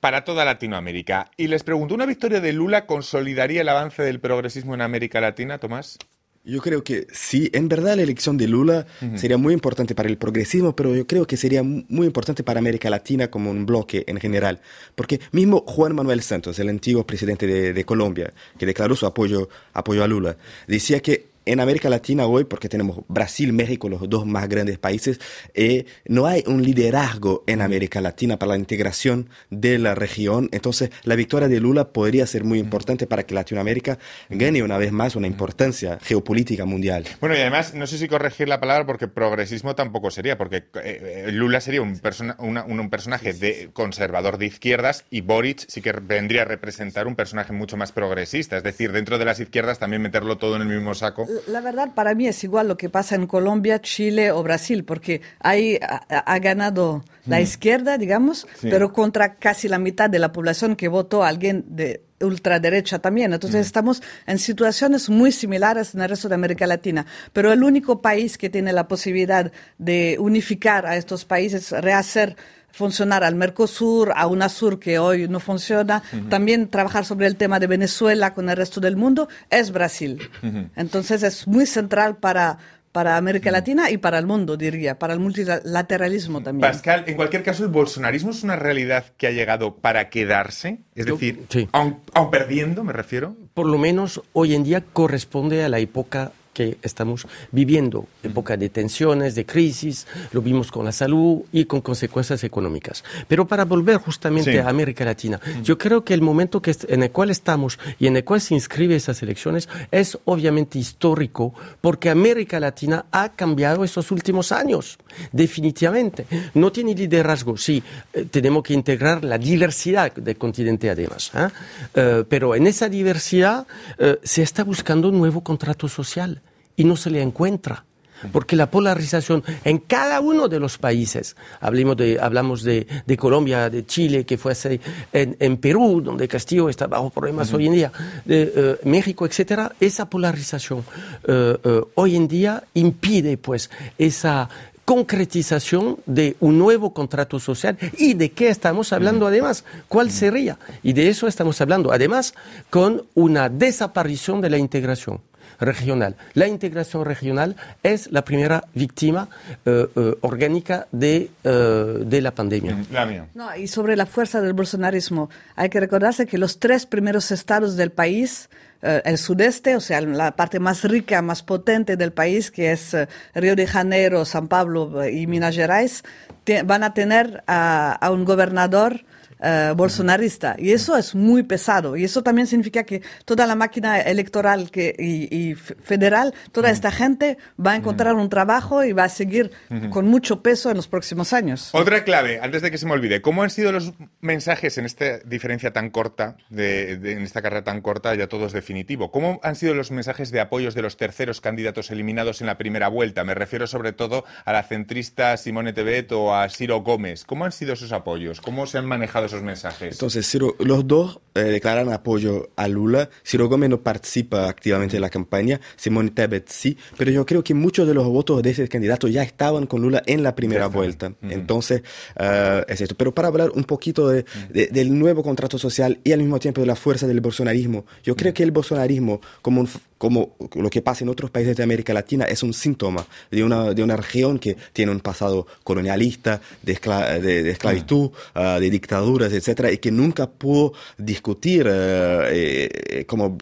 para 0.00 0.24
toda 0.24 0.46
Latinoamérica. 0.46 1.30
Y 1.36 1.48
les 1.48 1.62
pregunto, 1.62 1.94
¿una 1.94 2.06
victoria 2.06 2.40
de 2.40 2.54
Lula 2.54 2.86
consolidaría 2.86 3.60
el 3.60 3.68
avance 3.68 4.02
del 4.02 4.18
progresismo 4.18 4.72
en 4.72 4.80
América 4.80 5.20
Latina, 5.20 5.58
Tomás? 5.58 5.98
Yo 6.42 6.60
creo 6.62 6.82
que 6.82 7.06
sí, 7.12 7.50
en 7.52 7.68
verdad 7.68 7.96
la 7.96 8.02
elección 8.02 8.36
de 8.38 8.48
Lula 8.48 8.86
sería 9.16 9.36
muy 9.36 9.52
importante 9.52 9.94
para 9.94 10.08
el 10.08 10.16
progresismo, 10.16 10.74
pero 10.74 10.94
yo 10.96 11.06
creo 11.06 11.26
que 11.26 11.36
sería 11.36 11.62
mu- 11.62 11.84
muy 11.88 12.06
importante 12.06 12.42
para 12.42 12.58
América 12.60 12.88
Latina 12.88 13.30
como 13.30 13.50
un 13.50 13.66
bloque 13.66 14.04
en 14.06 14.18
general. 14.18 14.60
Porque 14.94 15.20
mismo 15.32 15.62
Juan 15.66 15.94
Manuel 15.94 16.22
Santos, 16.22 16.58
el 16.58 16.70
antiguo 16.70 17.06
presidente 17.06 17.46
de, 17.46 17.72
de 17.74 17.84
Colombia, 17.84 18.32
que 18.58 18.64
declaró 18.66 18.96
su 18.96 19.04
apoyo, 19.06 19.48
apoyo 19.74 20.02
a 20.02 20.08
Lula, 20.08 20.36
decía 20.66 21.00
que 21.00 21.29
en 21.46 21.60
América 21.60 21.88
Latina 21.88 22.26
hoy, 22.26 22.44
porque 22.44 22.68
tenemos 22.68 23.00
Brasil, 23.08 23.52
México, 23.52 23.88
los 23.88 24.08
dos 24.08 24.26
más 24.26 24.48
grandes 24.48 24.78
países, 24.78 25.20
eh, 25.54 25.86
no 26.06 26.26
hay 26.26 26.44
un 26.46 26.62
liderazgo 26.62 27.44
en 27.46 27.60
América 27.62 28.00
Latina 28.00 28.38
para 28.38 28.50
la 28.50 28.58
integración 28.58 29.28
de 29.50 29.78
la 29.78 29.94
región. 29.94 30.48
Entonces, 30.52 30.90
la 31.04 31.14
victoria 31.16 31.48
de 31.48 31.60
Lula 31.60 31.92
podría 31.92 32.26
ser 32.26 32.44
muy 32.44 32.58
importante 32.58 33.06
para 33.06 33.24
que 33.24 33.34
Latinoamérica 33.34 33.98
gane 34.28 34.62
una 34.62 34.78
vez 34.78 34.92
más 34.92 35.16
una 35.16 35.26
importancia 35.26 35.98
geopolítica 36.02 36.64
mundial. 36.64 37.04
Bueno, 37.20 37.34
y 37.36 37.40
además, 37.40 37.74
no 37.74 37.86
sé 37.86 37.98
si 37.98 38.08
corregir 38.08 38.48
la 38.48 38.60
palabra 38.60 38.86
porque 38.86 39.08
progresismo 39.08 39.74
tampoco 39.74 40.10
sería, 40.10 40.36
porque 40.38 40.56
eh, 40.82 41.24
eh, 41.26 41.32
Lula 41.32 41.60
sería 41.60 41.82
un, 41.82 41.98
persona- 41.98 42.36
una- 42.38 42.64
un, 42.64 42.80
un 42.80 42.90
personaje 42.90 43.32
de 43.32 43.70
conservador 43.72 44.38
de 44.38 44.46
izquierdas 44.46 45.04
y 45.10 45.20
Boric 45.22 45.64
sí 45.68 45.80
que 45.80 45.92
vendría 45.92 46.42
a 46.42 46.44
representar 46.44 47.06
un 47.06 47.16
personaje 47.16 47.52
mucho 47.52 47.76
más 47.76 47.92
progresista. 47.92 48.56
Es 48.56 48.62
decir, 48.62 48.92
dentro 48.92 49.18
de 49.18 49.24
las 49.24 49.40
izquierdas 49.40 49.78
también 49.78 50.02
meterlo 50.02 50.38
todo 50.38 50.56
en 50.56 50.62
el 50.62 50.68
mismo 50.68 50.94
saco. 50.94 51.26
La 51.48 51.60
verdad, 51.60 51.94
para 51.94 52.14
mí 52.14 52.26
es 52.26 52.42
igual 52.44 52.68
lo 52.68 52.76
que 52.76 52.88
pasa 52.88 53.14
en 53.14 53.26
Colombia, 53.26 53.80
Chile 53.80 54.32
o 54.32 54.42
Brasil, 54.42 54.84
porque 54.84 55.20
ahí 55.38 55.78
ha, 55.82 55.96
ha 56.18 56.38
ganado 56.38 57.04
la 57.26 57.40
izquierda, 57.40 57.98
digamos, 57.98 58.46
Sí. 58.60 58.68
pero 58.70 58.92
contra 58.92 59.34
casi 59.36 59.68
la 59.68 59.78
mitad 59.78 60.10
de 60.10 60.18
la 60.18 60.32
población 60.32 60.74
que 60.76 60.88
votó 60.88 61.22
a 61.22 61.28
alguien 61.28 61.64
de 61.68 62.02
ultraderecha 62.20 62.98
también. 62.98 63.32
Entonces 63.32 63.64
estamos 63.66 64.02
en 64.26 64.38
situaciones 64.38 65.08
muy 65.08 65.32
similares 65.32 65.94
en 65.94 66.02
el 66.02 66.08
resto 66.08 66.28
de 66.28 66.34
América 66.34 66.66
Latina. 66.66 67.06
Pero 67.32 67.52
el 67.52 67.62
único 67.64 68.02
país 68.02 68.36
que 68.36 68.50
tiene 68.50 68.72
la 68.72 68.88
posibilidad 68.88 69.50
de 69.78 70.16
unificar 70.18 70.84
a 70.86 70.96
estos 70.96 71.24
países, 71.24 71.70
rehacer 71.70 72.36
funcionar 72.72 73.24
al 73.24 73.34
Mercosur, 73.34 74.12
a 74.14 74.26
UNASUR 74.26 74.78
que 74.78 74.98
hoy 74.98 75.28
no 75.28 75.40
funciona, 75.40 76.02
también 76.28 76.68
trabajar 76.68 77.04
sobre 77.04 77.26
el 77.26 77.36
tema 77.36 77.58
de 77.58 77.66
Venezuela 77.66 78.34
con 78.34 78.48
el 78.50 78.56
resto 78.56 78.80
del 78.80 78.96
mundo, 78.96 79.28
es 79.50 79.70
Brasil. 79.72 80.30
Entonces 80.76 81.22
es 81.22 81.46
muy 81.46 81.66
central 81.66 82.16
para, 82.16 82.58
para 82.92 83.16
América 83.16 83.50
Latina 83.50 83.90
y 83.90 83.98
para 83.98 84.18
el 84.18 84.26
mundo, 84.26 84.56
diría, 84.56 84.98
para 84.98 85.12
el 85.12 85.20
multilateralismo 85.20 86.42
también. 86.42 86.70
Pascal, 86.70 87.04
en 87.06 87.16
cualquier 87.16 87.42
caso, 87.42 87.62
el 87.64 87.70
bolsonarismo 87.70 88.30
es 88.30 88.42
una 88.42 88.56
realidad 88.56 89.04
que 89.16 89.26
ha 89.26 89.30
llegado 89.30 89.74
para 89.76 90.08
quedarse. 90.10 90.80
Es 90.94 91.06
Yo- 91.06 91.14
decir, 91.14 91.44
sí. 91.48 91.68
aun, 91.72 91.98
aun 92.14 92.30
perdiendo, 92.30 92.84
me 92.84 92.92
refiero. 92.92 93.36
por 93.54 93.66
lo 93.66 93.78
menos 93.78 94.22
hoy 94.32 94.54
en 94.54 94.64
día 94.64 94.82
corresponde 94.92 95.64
a 95.64 95.68
la 95.68 95.78
época 95.78 96.32
que 96.52 96.78
estamos 96.82 97.26
viviendo, 97.52 98.06
época 98.22 98.56
de 98.56 98.68
tensiones, 98.68 99.34
de 99.34 99.46
crisis, 99.46 100.06
lo 100.32 100.42
vimos 100.42 100.70
con 100.70 100.84
la 100.84 100.92
salud 100.92 101.42
y 101.52 101.64
con 101.64 101.80
consecuencias 101.80 102.42
económicas. 102.44 103.04
Pero 103.28 103.46
para 103.46 103.64
volver 103.64 103.98
justamente 103.98 104.52
Sí. 104.52 104.58
a 104.58 104.68
América 104.68 105.04
Latina, 105.04 105.40
yo 105.62 105.78
creo 105.78 106.04
que 106.04 106.14
el 106.14 106.22
momento 106.22 106.60
que 106.60 106.74
en 106.88 107.02
el 107.02 107.10
cual 107.10 107.30
estamos 107.30 107.78
y 107.98 108.06
en 108.06 108.16
el 108.16 108.24
cual 108.24 108.40
se 108.40 108.54
inscribe 108.54 108.96
esas 108.96 109.22
elecciones 109.22 109.68
es 109.90 110.18
obviamente 110.24 110.78
histórico 110.78 111.54
porque 111.80 112.10
América 112.10 112.58
Latina 112.60 113.06
ha 113.12 113.30
cambiado 113.30 113.84
estos 113.84 114.10
últimos 114.10 114.52
años, 114.52 114.98
definitivamente. 115.32 116.26
No 116.54 116.70
tiene 116.72 116.94
liderazgo, 116.94 117.56
sí, 117.56 117.82
eh, 118.12 118.26
tenemos 118.30 118.62
que 118.62 118.74
integrar 118.74 119.24
la 119.24 119.38
diversidad 119.38 120.12
del 120.14 120.36
continente 120.36 120.90
además, 120.90 121.30
¿ah? 121.34 121.50
Eh, 121.94 122.24
pero 122.28 122.54
en 122.54 122.66
esa 122.66 122.88
diversidad 122.88 123.66
eh, 123.98 124.18
se 124.22 124.42
está 124.42 124.64
buscando 124.64 125.08
un 125.08 125.18
nuevo 125.18 125.40
contrato 125.42 125.88
social 125.88 126.40
y 126.76 126.84
no 126.84 126.96
se 126.96 127.10
le 127.10 127.22
encuentra. 127.22 127.84
Porque 128.32 128.56
la 128.56 128.70
polarización 128.70 129.42
en 129.64 129.78
cada 129.78 130.20
uno 130.20 130.48
de 130.48 130.60
los 130.60 130.78
países, 130.78 131.36
hablemos 131.60 131.96
de, 131.96 132.18
hablamos 132.20 132.62
de, 132.62 132.86
de 133.06 133.16
Colombia, 133.16 133.70
de 133.70 133.86
Chile, 133.86 134.26
que 134.26 134.36
fue 134.36 134.52
así, 134.52 134.80
en, 135.12 135.36
en 135.40 135.56
Perú, 135.56 136.02
donde 136.04 136.28
Castillo 136.28 136.68
está 136.68 136.86
bajo 136.86 137.10
problemas 137.10 137.52
hoy 137.52 137.66
en 137.66 137.72
día, 137.72 137.92
de 138.24 138.52
eh, 138.54 138.76
México, 138.84 139.24
etcétera, 139.24 139.72
esa 139.80 140.08
polarización 140.08 140.84
eh, 141.26 141.56
eh, 141.64 141.80
hoy 141.94 142.16
en 142.16 142.28
día 142.28 142.62
impide 142.74 143.38
pues 143.38 143.70
esa 143.96 144.48
concretización 144.84 145.98
de 146.04 146.36
un 146.40 146.58
nuevo 146.58 146.92
contrato 146.92 147.38
social. 147.38 147.78
Y 147.96 148.14
de 148.14 148.32
qué 148.32 148.48
estamos 148.48 148.92
hablando 148.92 149.26
además, 149.26 149.64
cuál 149.86 150.10
sería. 150.10 150.58
Y 150.82 150.94
de 150.94 151.08
eso 151.08 151.28
estamos 151.28 151.60
hablando, 151.60 151.92
además, 151.92 152.34
con 152.70 153.04
una 153.14 153.48
desaparición 153.48 154.40
de 154.40 154.50
la 154.50 154.58
integración 154.58 155.20
regional. 155.60 156.16
La 156.34 156.46
integración 156.48 157.04
regional 157.04 157.56
es 157.82 158.10
la 158.10 158.24
primera 158.24 158.64
víctima 158.74 159.28
eh, 159.66 159.86
eh, 159.94 160.14
orgánica 160.22 160.86
de, 160.92 161.30
eh, 161.44 161.94
de 162.04 162.20
la 162.20 162.30
pandemia. 162.32 162.78
La 162.90 163.06
mía. 163.06 163.26
No, 163.34 163.54
y 163.56 163.66
sobre 163.68 163.96
la 163.96 164.06
fuerza 164.06 164.40
del 164.40 164.52
bolsonarismo, 164.54 165.30
hay 165.56 165.68
que 165.68 165.80
recordarse 165.80 166.26
que 166.26 166.38
los 166.38 166.58
tres 166.58 166.86
primeros 166.86 167.30
estados 167.30 167.76
del 167.76 167.90
país, 167.90 168.48
eh, 168.82 169.02
el 169.04 169.18
sudeste, 169.18 169.76
o 169.76 169.80
sea, 169.80 170.00
la 170.00 170.32
parte 170.36 170.58
más 170.58 170.82
rica, 170.84 171.20
más 171.22 171.42
potente 171.42 171.96
del 171.96 172.12
país, 172.12 172.50
que 172.50 172.72
es 172.72 172.94
eh, 172.94 173.08
Río 173.34 173.54
de 173.54 173.66
Janeiro, 173.66 174.24
San 174.24 174.48
Pablo 174.48 175.06
y 175.08 175.26
Minas 175.26 175.54
Gerais, 175.54 176.02
te- 176.44 176.62
van 176.62 176.82
a 176.82 176.94
tener 176.94 177.44
a, 177.46 177.92
a 177.92 178.10
un 178.10 178.24
gobernador 178.24 179.04
eh, 179.42 179.72
bolsonarista. 179.76 180.56
Y 180.58 180.72
eso 180.72 180.96
es 180.96 181.14
muy 181.14 181.42
pesado. 181.42 181.96
Y 181.96 182.04
eso 182.04 182.22
también 182.22 182.46
significa 182.46 182.84
que 182.84 183.02
toda 183.24 183.46
la 183.46 183.54
máquina 183.54 184.00
electoral 184.00 184.70
que, 184.70 184.94
y, 184.98 185.54
federal, 185.54 186.34
toda 186.52 186.70
esta 186.70 186.90
gente 186.90 187.38
va 187.64 187.72
a 187.72 187.76
encontrar 187.76 188.14
un 188.14 188.28
trabajo 188.28 188.84
y 188.84 188.92
va 188.92 189.04
a 189.04 189.08
seguir 189.08 189.50
con 189.90 190.06
mucho 190.08 190.42
peso 190.42 190.70
en 190.70 190.76
los 190.76 190.88
próximos 190.88 191.32
años. 191.32 191.70
Otra 191.72 192.04
clave, 192.04 192.40
antes 192.42 192.62
de 192.62 192.70
que 192.70 192.78
se 192.78 192.86
me 192.86 192.92
olvide, 192.92 193.20
¿cómo 193.22 193.42
han 193.42 193.50
sido 193.50 193.72
los 193.72 193.92
mensajes 194.20 194.78
en 194.78 194.84
esta 194.84 195.18
diferencia 195.20 195.72
tan 195.72 195.90
corta, 195.90 196.36
de, 196.48 196.96
de- 196.96 197.12
en 197.12 197.22
esta 197.22 197.42
carrera 197.42 197.64
tan 197.64 197.80
corta, 197.80 198.14
ya 198.14 198.26
todo 198.28 198.46
es 198.46 198.52
definitivo? 198.52 199.10
¿Cómo 199.10 199.40
han 199.42 199.56
sido 199.56 199.74
los 199.74 199.90
mensajes 199.90 200.30
de 200.30 200.40
apoyos 200.40 200.74
de 200.74 200.82
los 200.82 200.96
terceros 200.96 201.40
candidatos 201.40 201.90
eliminados 201.90 202.40
en 202.40 202.46
la 202.46 202.58
primera 202.58 202.88
vuelta? 202.88 203.24
Me 203.24 203.34
refiero 203.34 203.66
sobre 203.66 203.92
todo 203.92 204.24
a 204.44 204.52
la 204.52 204.62
centrista 204.62 205.36
Simone 205.36 205.72
Tebet 205.72 206.12
o 206.12 206.34
a 206.34 206.48
Ciro 206.48 206.80
Gómez. 206.82 207.24
¿Cómo 207.24 207.44
han 207.44 207.52
sido 207.52 207.72
esos 207.74 207.92
apoyos? 207.92 208.40
¿Cómo 208.40 208.66
se 208.66 208.78
han 208.78 208.86
manejado 208.86 209.28
esos 209.30 209.42
mensajes? 209.42 209.92
Entonces, 209.92 210.26
Ciro- 210.30 210.56
los 210.58 210.86
dos 210.86 211.20
eh, 211.34 211.40
declaran 211.42 211.92
apoyo 211.92 212.50
a 212.56 212.66
Lula. 212.68 213.08
Ciro 213.24 213.48
Gómez 213.48 213.70
no 213.70 213.80
participa 213.80 214.48
activamente 214.48 214.96
en 214.96 215.02
la 215.02 215.10
campaña, 215.10 215.60
Simone 215.76 216.10
Tebet 216.10 216.48
sí, 216.48 216.76
pero 216.98 217.10
yo 217.12 217.24
creo 217.24 217.44
que 217.44 217.54
muchos 217.54 217.86
de 217.86 217.94
los 217.94 218.06
votos 218.08 218.42
de 218.42 218.50
ese 218.50 218.68
candidato 218.68 219.06
ya 219.08 219.22
estaban 219.22 219.66
con 219.66 219.80
Lula 219.80 220.02
en 220.06 220.22
la 220.24 220.34
primera 220.34 220.64
estaban. 220.66 220.76
vuelta. 220.76 221.12
Entonces, 221.22 221.82
eh, 222.18 222.64
es 222.68 222.80
esto. 222.80 222.94
Pero 222.96 223.14
para 223.14 223.28
hablar 223.28 223.50
un 223.54 223.64
poquito 223.64 224.08
de- 224.08 224.24
de- 224.50 224.66
del 224.68 224.98
nuevo 224.98 225.22
contrato 225.22 225.56
social 225.58 225.98
y 226.04 226.12
al 226.12 226.18
mismo 226.20 226.38
tiempo 226.40 226.60
de 226.60 226.66
la 226.66 226.74
fuerza 226.76 227.06
del 227.06 227.20
bolsonarismo, 227.20 227.84
yo 228.02 228.16
creo 228.16 228.34
que 228.34 228.42
el 228.42 228.50
bolsonarismo, 228.50 229.20
como, 229.42 229.60
un 229.62 229.68
como 229.98 230.34
lo 230.54 230.70
que 230.70 230.80
pasa 230.82 231.04
en 231.04 231.10
otros 231.10 231.30
países 231.30 231.54
de 231.56 231.62
América 231.62 231.92
Latina, 231.92 232.24
es 232.24 232.42
un 232.42 232.54
síntoma 232.54 233.06
de 233.30 233.44
una, 233.44 233.74
de 233.74 233.82
una 233.82 233.96
región 233.96 234.38
que 234.38 234.56
tiene 234.72 234.90
un 234.92 235.00
pasado 235.00 235.46
colonialista, 235.62 236.40
de, 236.62 236.78
de- 237.22 237.42
de 237.42 237.50
esclavitud, 237.50 238.10
ah, 238.34 238.58
de 238.60 238.70
dictadura. 238.70 239.19
Dictaduras, 239.20 239.32
etcétera, 239.32 239.72
y 239.72 239.78
que 239.78 239.90
nunca 239.90 240.30
pudo 240.30 240.72
discutir 240.98 241.66
eh, 241.68 242.68
eh, 242.72 243.04
como 243.06 243.38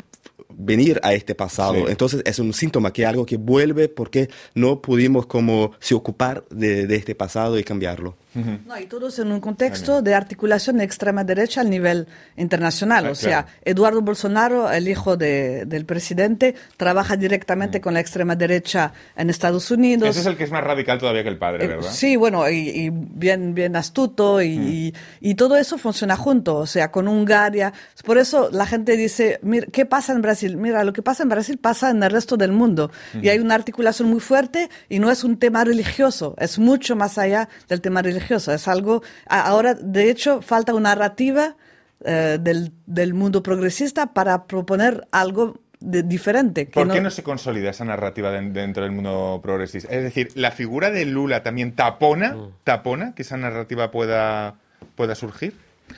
venir 0.51 0.99
a 1.03 1.13
este 1.15 1.35
pasado. 1.35 1.89
Entonces 1.89 2.23
es 2.25 2.39
un 2.39 2.53
síntoma 2.53 2.93
que 2.93 3.07
algo 3.07 3.25
que 3.25 3.37
vuelve 3.37 3.89
porque 3.89 4.29
no 4.55 4.83
pudimos 4.83 5.27
como 5.27 5.73
se 5.79 5.95
ocupar 5.95 6.45
de, 6.51 6.87
de 6.87 6.97
este 6.97 7.15
pasado 7.15 7.59
y 7.59 7.65
cambiarlo. 7.65 8.17
No, 8.35 8.79
y 8.79 8.87
todos 8.87 9.19
en 9.19 9.33
un 9.33 9.41
contexto 9.41 10.01
de 10.03 10.15
articulación 10.15 10.77
de 10.79 10.85
extrema 10.85 11.25
derecha 11.25 11.61
al 11.61 11.71
nivel 11.71 12.07
internacional. 12.37 13.07
Ah, 13.07 13.11
o 13.11 13.15
sea, 13.15 13.47
Eduardo 13.65 14.01
Bolsonaro, 14.03 14.71
el 14.71 14.87
hijo 14.89 15.17
de, 15.17 15.65
del 15.67 15.85
presidente, 15.85 16.55
trabaja 16.77 17.17
directamente 17.17 17.81
con 17.81 17.95
la 17.95 18.01
extrema 18.01 18.37
derecha 18.37 18.93
en 19.17 19.31
Estados 19.31 19.71
Unidos. 19.71 20.09
Ese 20.11 20.21
es 20.21 20.27
el 20.27 20.37
que 20.37 20.45
es 20.45 20.51
más 20.51 20.63
radical 20.63 20.99
todavía 20.99 21.23
que 21.23 21.29
el 21.31 21.39
padre, 21.39 21.65
Eh, 21.65 21.69
¿verdad? 21.69 21.91
Sí, 21.91 22.17
bueno, 22.17 22.49
y, 22.49 22.69
y 22.69 22.91
bien, 22.93 23.55
bien 23.55 23.75
astuto 23.77 24.41
y, 24.43 24.49
y- 24.49 24.95
y 25.21 25.35
todo 25.35 25.57
eso 25.57 25.79
funciona 25.79 26.17
junto, 26.17 26.57
o 26.57 26.67
sea, 26.67 26.91
con 26.91 27.09
Hungaria. 27.09 27.73
Por 28.05 28.19
eso 28.19 28.51
la 28.53 28.67
gente 28.67 28.97
dice, 28.97 29.41
mira, 29.43 29.67
¿qué 29.73 29.85
pasa 29.87 30.13
en 30.13 30.23
Brasil? 30.23 30.57
Mira, 30.57 30.85
lo 30.85 30.93
que 30.93 31.03
pasa 31.03 31.23
en 31.23 31.29
Brasil 31.29 31.59
pasa 31.59 31.91
en 31.91 32.03
el 32.03 32.11
resto 32.11 32.37
del 32.37 32.53
mundo. 32.53 32.91
Y 33.23 33.29
hay 33.31 33.39
una 33.39 33.55
articulación 33.55 34.09
muy 34.09 34.21
fuerte 34.21 34.69
y 34.89 34.99
no 34.99 35.11
es 35.11 35.25
un 35.25 35.39
tema 35.39 35.65
religioso, 35.65 36.35
es 36.39 36.59
mucho 36.59 36.95
más 36.95 37.19
allá 37.19 37.49
del 37.69 37.81
tema 37.81 38.01
religioso. 38.03 38.18
Es 38.31 38.69
algo, 38.69 39.03
ahora, 39.27 39.75
de 39.75 40.11
hecho, 40.11 40.43
falta 40.43 40.75
una 40.75 40.91
narrativa 40.91 41.57
eh, 42.05 42.39
del, 42.41 42.73
del 42.87 43.15
mundo 43.15 43.43
progresista 43.43 44.13
para 44.13 44.45
proponer 44.47 45.07
algo 45.11 45.59
de- 45.81 46.03
diferente. 46.03 46.67
que 46.67 46.73
¿Por 46.73 46.91
qué 46.93 47.01
no 47.01 47.11
se 47.11 47.23
consolida 47.23 47.71
esa 47.71 47.85
narrativa 47.85 48.31
den- 48.31 48.53
dentro 48.53 48.83
del 48.85 48.93
mundo 48.93 49.41
progresista? 49.43 49.93
Es 49.95 50.03
decir, 50.03 50.29
¿la 50.35 50.51
figura 50.51 50.91
de 50.91 51.05
Lula 51.07 51.43
también 51.43 51.75
tapona, 51.75 52.37
tapona 52.65 53.15
que 53.15 53.23
esa 53.23 53.37
narrativa 53.37 53.91
pueda, 53.91 54.55
pueda 54.95 55.15
surgir? 55.15 55.55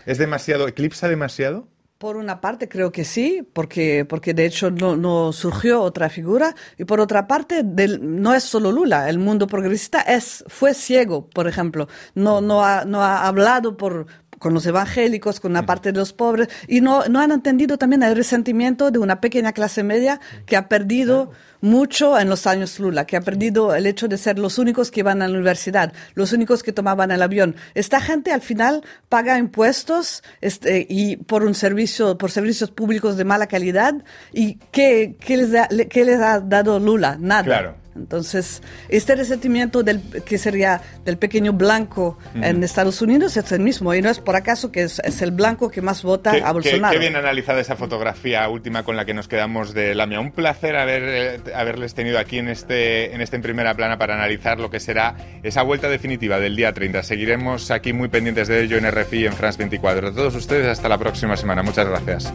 ¿Es 0.06 0.18
demasiado, 0.18 0.68
eclipsa 0.68 1.09
demasiado? 1.09 1.66
Por 2.01 2.17
una 2.17 2.41
parte 2.41 2.67
creo 2.67 2.91
que 2.93 3.05
sí, 3.05 3.47
porque, 3.53 4.07
porque 4.07 4.33
de 4.33 4.47
hecho 4.47 4.71
no, 4.71 4.97
no 4.97 5.35
surgió 5.35 5.83
otra 5.83 6.09
figura, 6.09 6.55
y 6.79 6.87
por 6.87 6.99
otra 6.99 7.27
parte 7.27 7.63
del- 7.63 8.23
no 8.23 8.33
es 8.35 8.43
solo 8.43 8.73
Lula, 8.73 9.11
el 9.11 9.19
mundo 9.19 9.47
progresista 9.47 10.01
es, 10.01 10.43
fue 10.49 10.73
ciego, 10.73 11.29
por 11.29 11.47
ejemplo, 11.47 11.89
no, 12.15 12.41
no, 12.41 12.65
ha, 12.65 12.87
no 12.87 13.03
ha 13.03 13.27
hablado 13.27 13.77
por, 13.77 14.07
con 14.40 14.53
los 14.55 14.66
evangélicos, 14.66 15.38
con 15.38 15.53
una 15.53 15.64
parte 15.66 15.92
de 15.92 15.98
los 16.00 16.12
pobres, 16.12 16.48
y 16.66 16.81
no, 16.81 17.05
no 17.09 17.20
han 17.20 17.31
entendido 17.31 17.79
también 17.79 18.03
el 18.03 18.16
resentimiento 18.16 18.90
de 18.90 18.98
una 18.98 19.20
pequeña 19.20 19.53
clase 19.53 19.85
media 19.85 20.18
que 20.46 20.57
ha 20.57 20.66
perdido 20.66 21.31
mucho 21.61 22.18
en 22.18 22.29
los 22.31 22.46
años 22.46 22.81
Lula, 22.81 23.05
que 23.07 23.16
ha 23.18 23.20
perdido 23.20 23.74
el 23.74 23.87
hecho 23.87 24.09
de 24.09 24.16
ser 24.16 24.38
los 24.38 24.59
únicos 24.59 24.90
que 24.90 25.00
iban 25.00 25.20
a 25.20 25.29
la 25.29 25.35
universidad, 25.35 25.92
los 26.14 26.33
únicos 26.33 26.62
que 26.62 26.72
tomaban 26.72 27.11
el 27.11 27.20
avión. 27.22 27.55
Esta 27.74 28.00
gente 28.00 28.33
al 28.33 28.40
final 28.40 28.83
paga 29.11 29.37
impuestos 29.38 30.22
este, 30.40 30.87
y 30.88 31.16
por 31.18 31.44
un 31.44 31.55
servicio, 31.55 32.16
por 32.16 32.31
servicios 32.31 32.70
públicos 32.70 33.16
de 33.18 33.24
mala 33.26 33.46
calidad. 33.46 33.92
¿Y 34.33 34.55
qué, 34.72 35.16
qué 35.20 35.37
les, 35.37 35.53
da- 35.53 35.68
qué 35.90 36.05
les 36.07 36.18
ha 36.18 36.40
dado 36.40 36.81
Lula? 36.81 37.18
Nada. 37.20 37.44
Claro. 37.44 37.76
Entonces, 37.96 38.62
este 38.88 39.16
resentimiento 39.16 39.83
del, 39.83 40.00
que 40.24 40.38
sería 40.38 40.81
del 41.05 41.18
pequeño 41.18 41.53
blanco 41.53 42.18
en 42.35 42.62
Estados 42.62 43.03
Unidos 43.03 43.37
es 43.37 43.50
el 43.53 43.61
mismo. 43.61 43.92
Y 43.94 44.00
no 44.03 44.09
es 44.11 44.18
por 44.20 44.37
acaso 44.37 44.70
que 44.72 44.83
es, 44.83 45.00
es 45.05 45.22
el 45.22 45.33
blanco 45.33 45.70
que 45.70 45.83
más 45.83 46.03
vota 46.03 46.31
Qué, 46.33 46.38
a 46.42 46.46
qué- 46.46 46.53
Bolsonaro. 46.53 46.92
qué 46.92 46.98
bien 46.98 47.16
analizada 47.16 47.61
esa 47.61 47.76
fotografía 47.76 48.48
última 48.48 48.83
con 48.85 48.96
la 48.96 49.05
que 49.05 49.14
nos 49.14 49.29
quedamos 49.29 49.74
de 49.74 49.94
Lamia. 49.94 50.20
Un 50.20 50.33
placer 50.33 50.76
haber, 50.76 51.03
eh, 51.05 51.40
haberles 51.55 51.94
tenido 51.94 52.18
aquí 52.18 52.38
en 52.38 52.48
este, 52.48 53.14
en 53.14 53.20
este 53.20 53.37
en 53.37 53.42
primera 53.42 53.74
plana 53.74 53.98
para 53.98 54.14
analizar 54.14 54.59
lo 54.61 54.70
que 54.70 54.81
será 54.81 55.16
esa 55.42 55.62
vuelta 55.62 55.88
definitiva 55.88 56.38
del 56.38 56.57
día 56.57 56.72
30. 56.72 57.03
Seguiremos 57.03 57.70
aquí 57.70 57.92
muy 57.92 58.09
pendientes 58.09 58.48
de 58.48 58.62
ello 58.62 58.76
en 58.79 58.90
RFI 58.90 59.18
y 59.22 59.26
en 59.26 59.33
France 59.33 59.59
24. 59.59 60.09
A 60.09 60.12
todos 60.12 60.35
ustedes, 60.35 60.66
hasta 60.66 60.88
la 60.88 60.98
próxima 60.98 61.37
semana. 61.37 61.62
Muchas 61.62 61.88
gracias. 61.88 62.33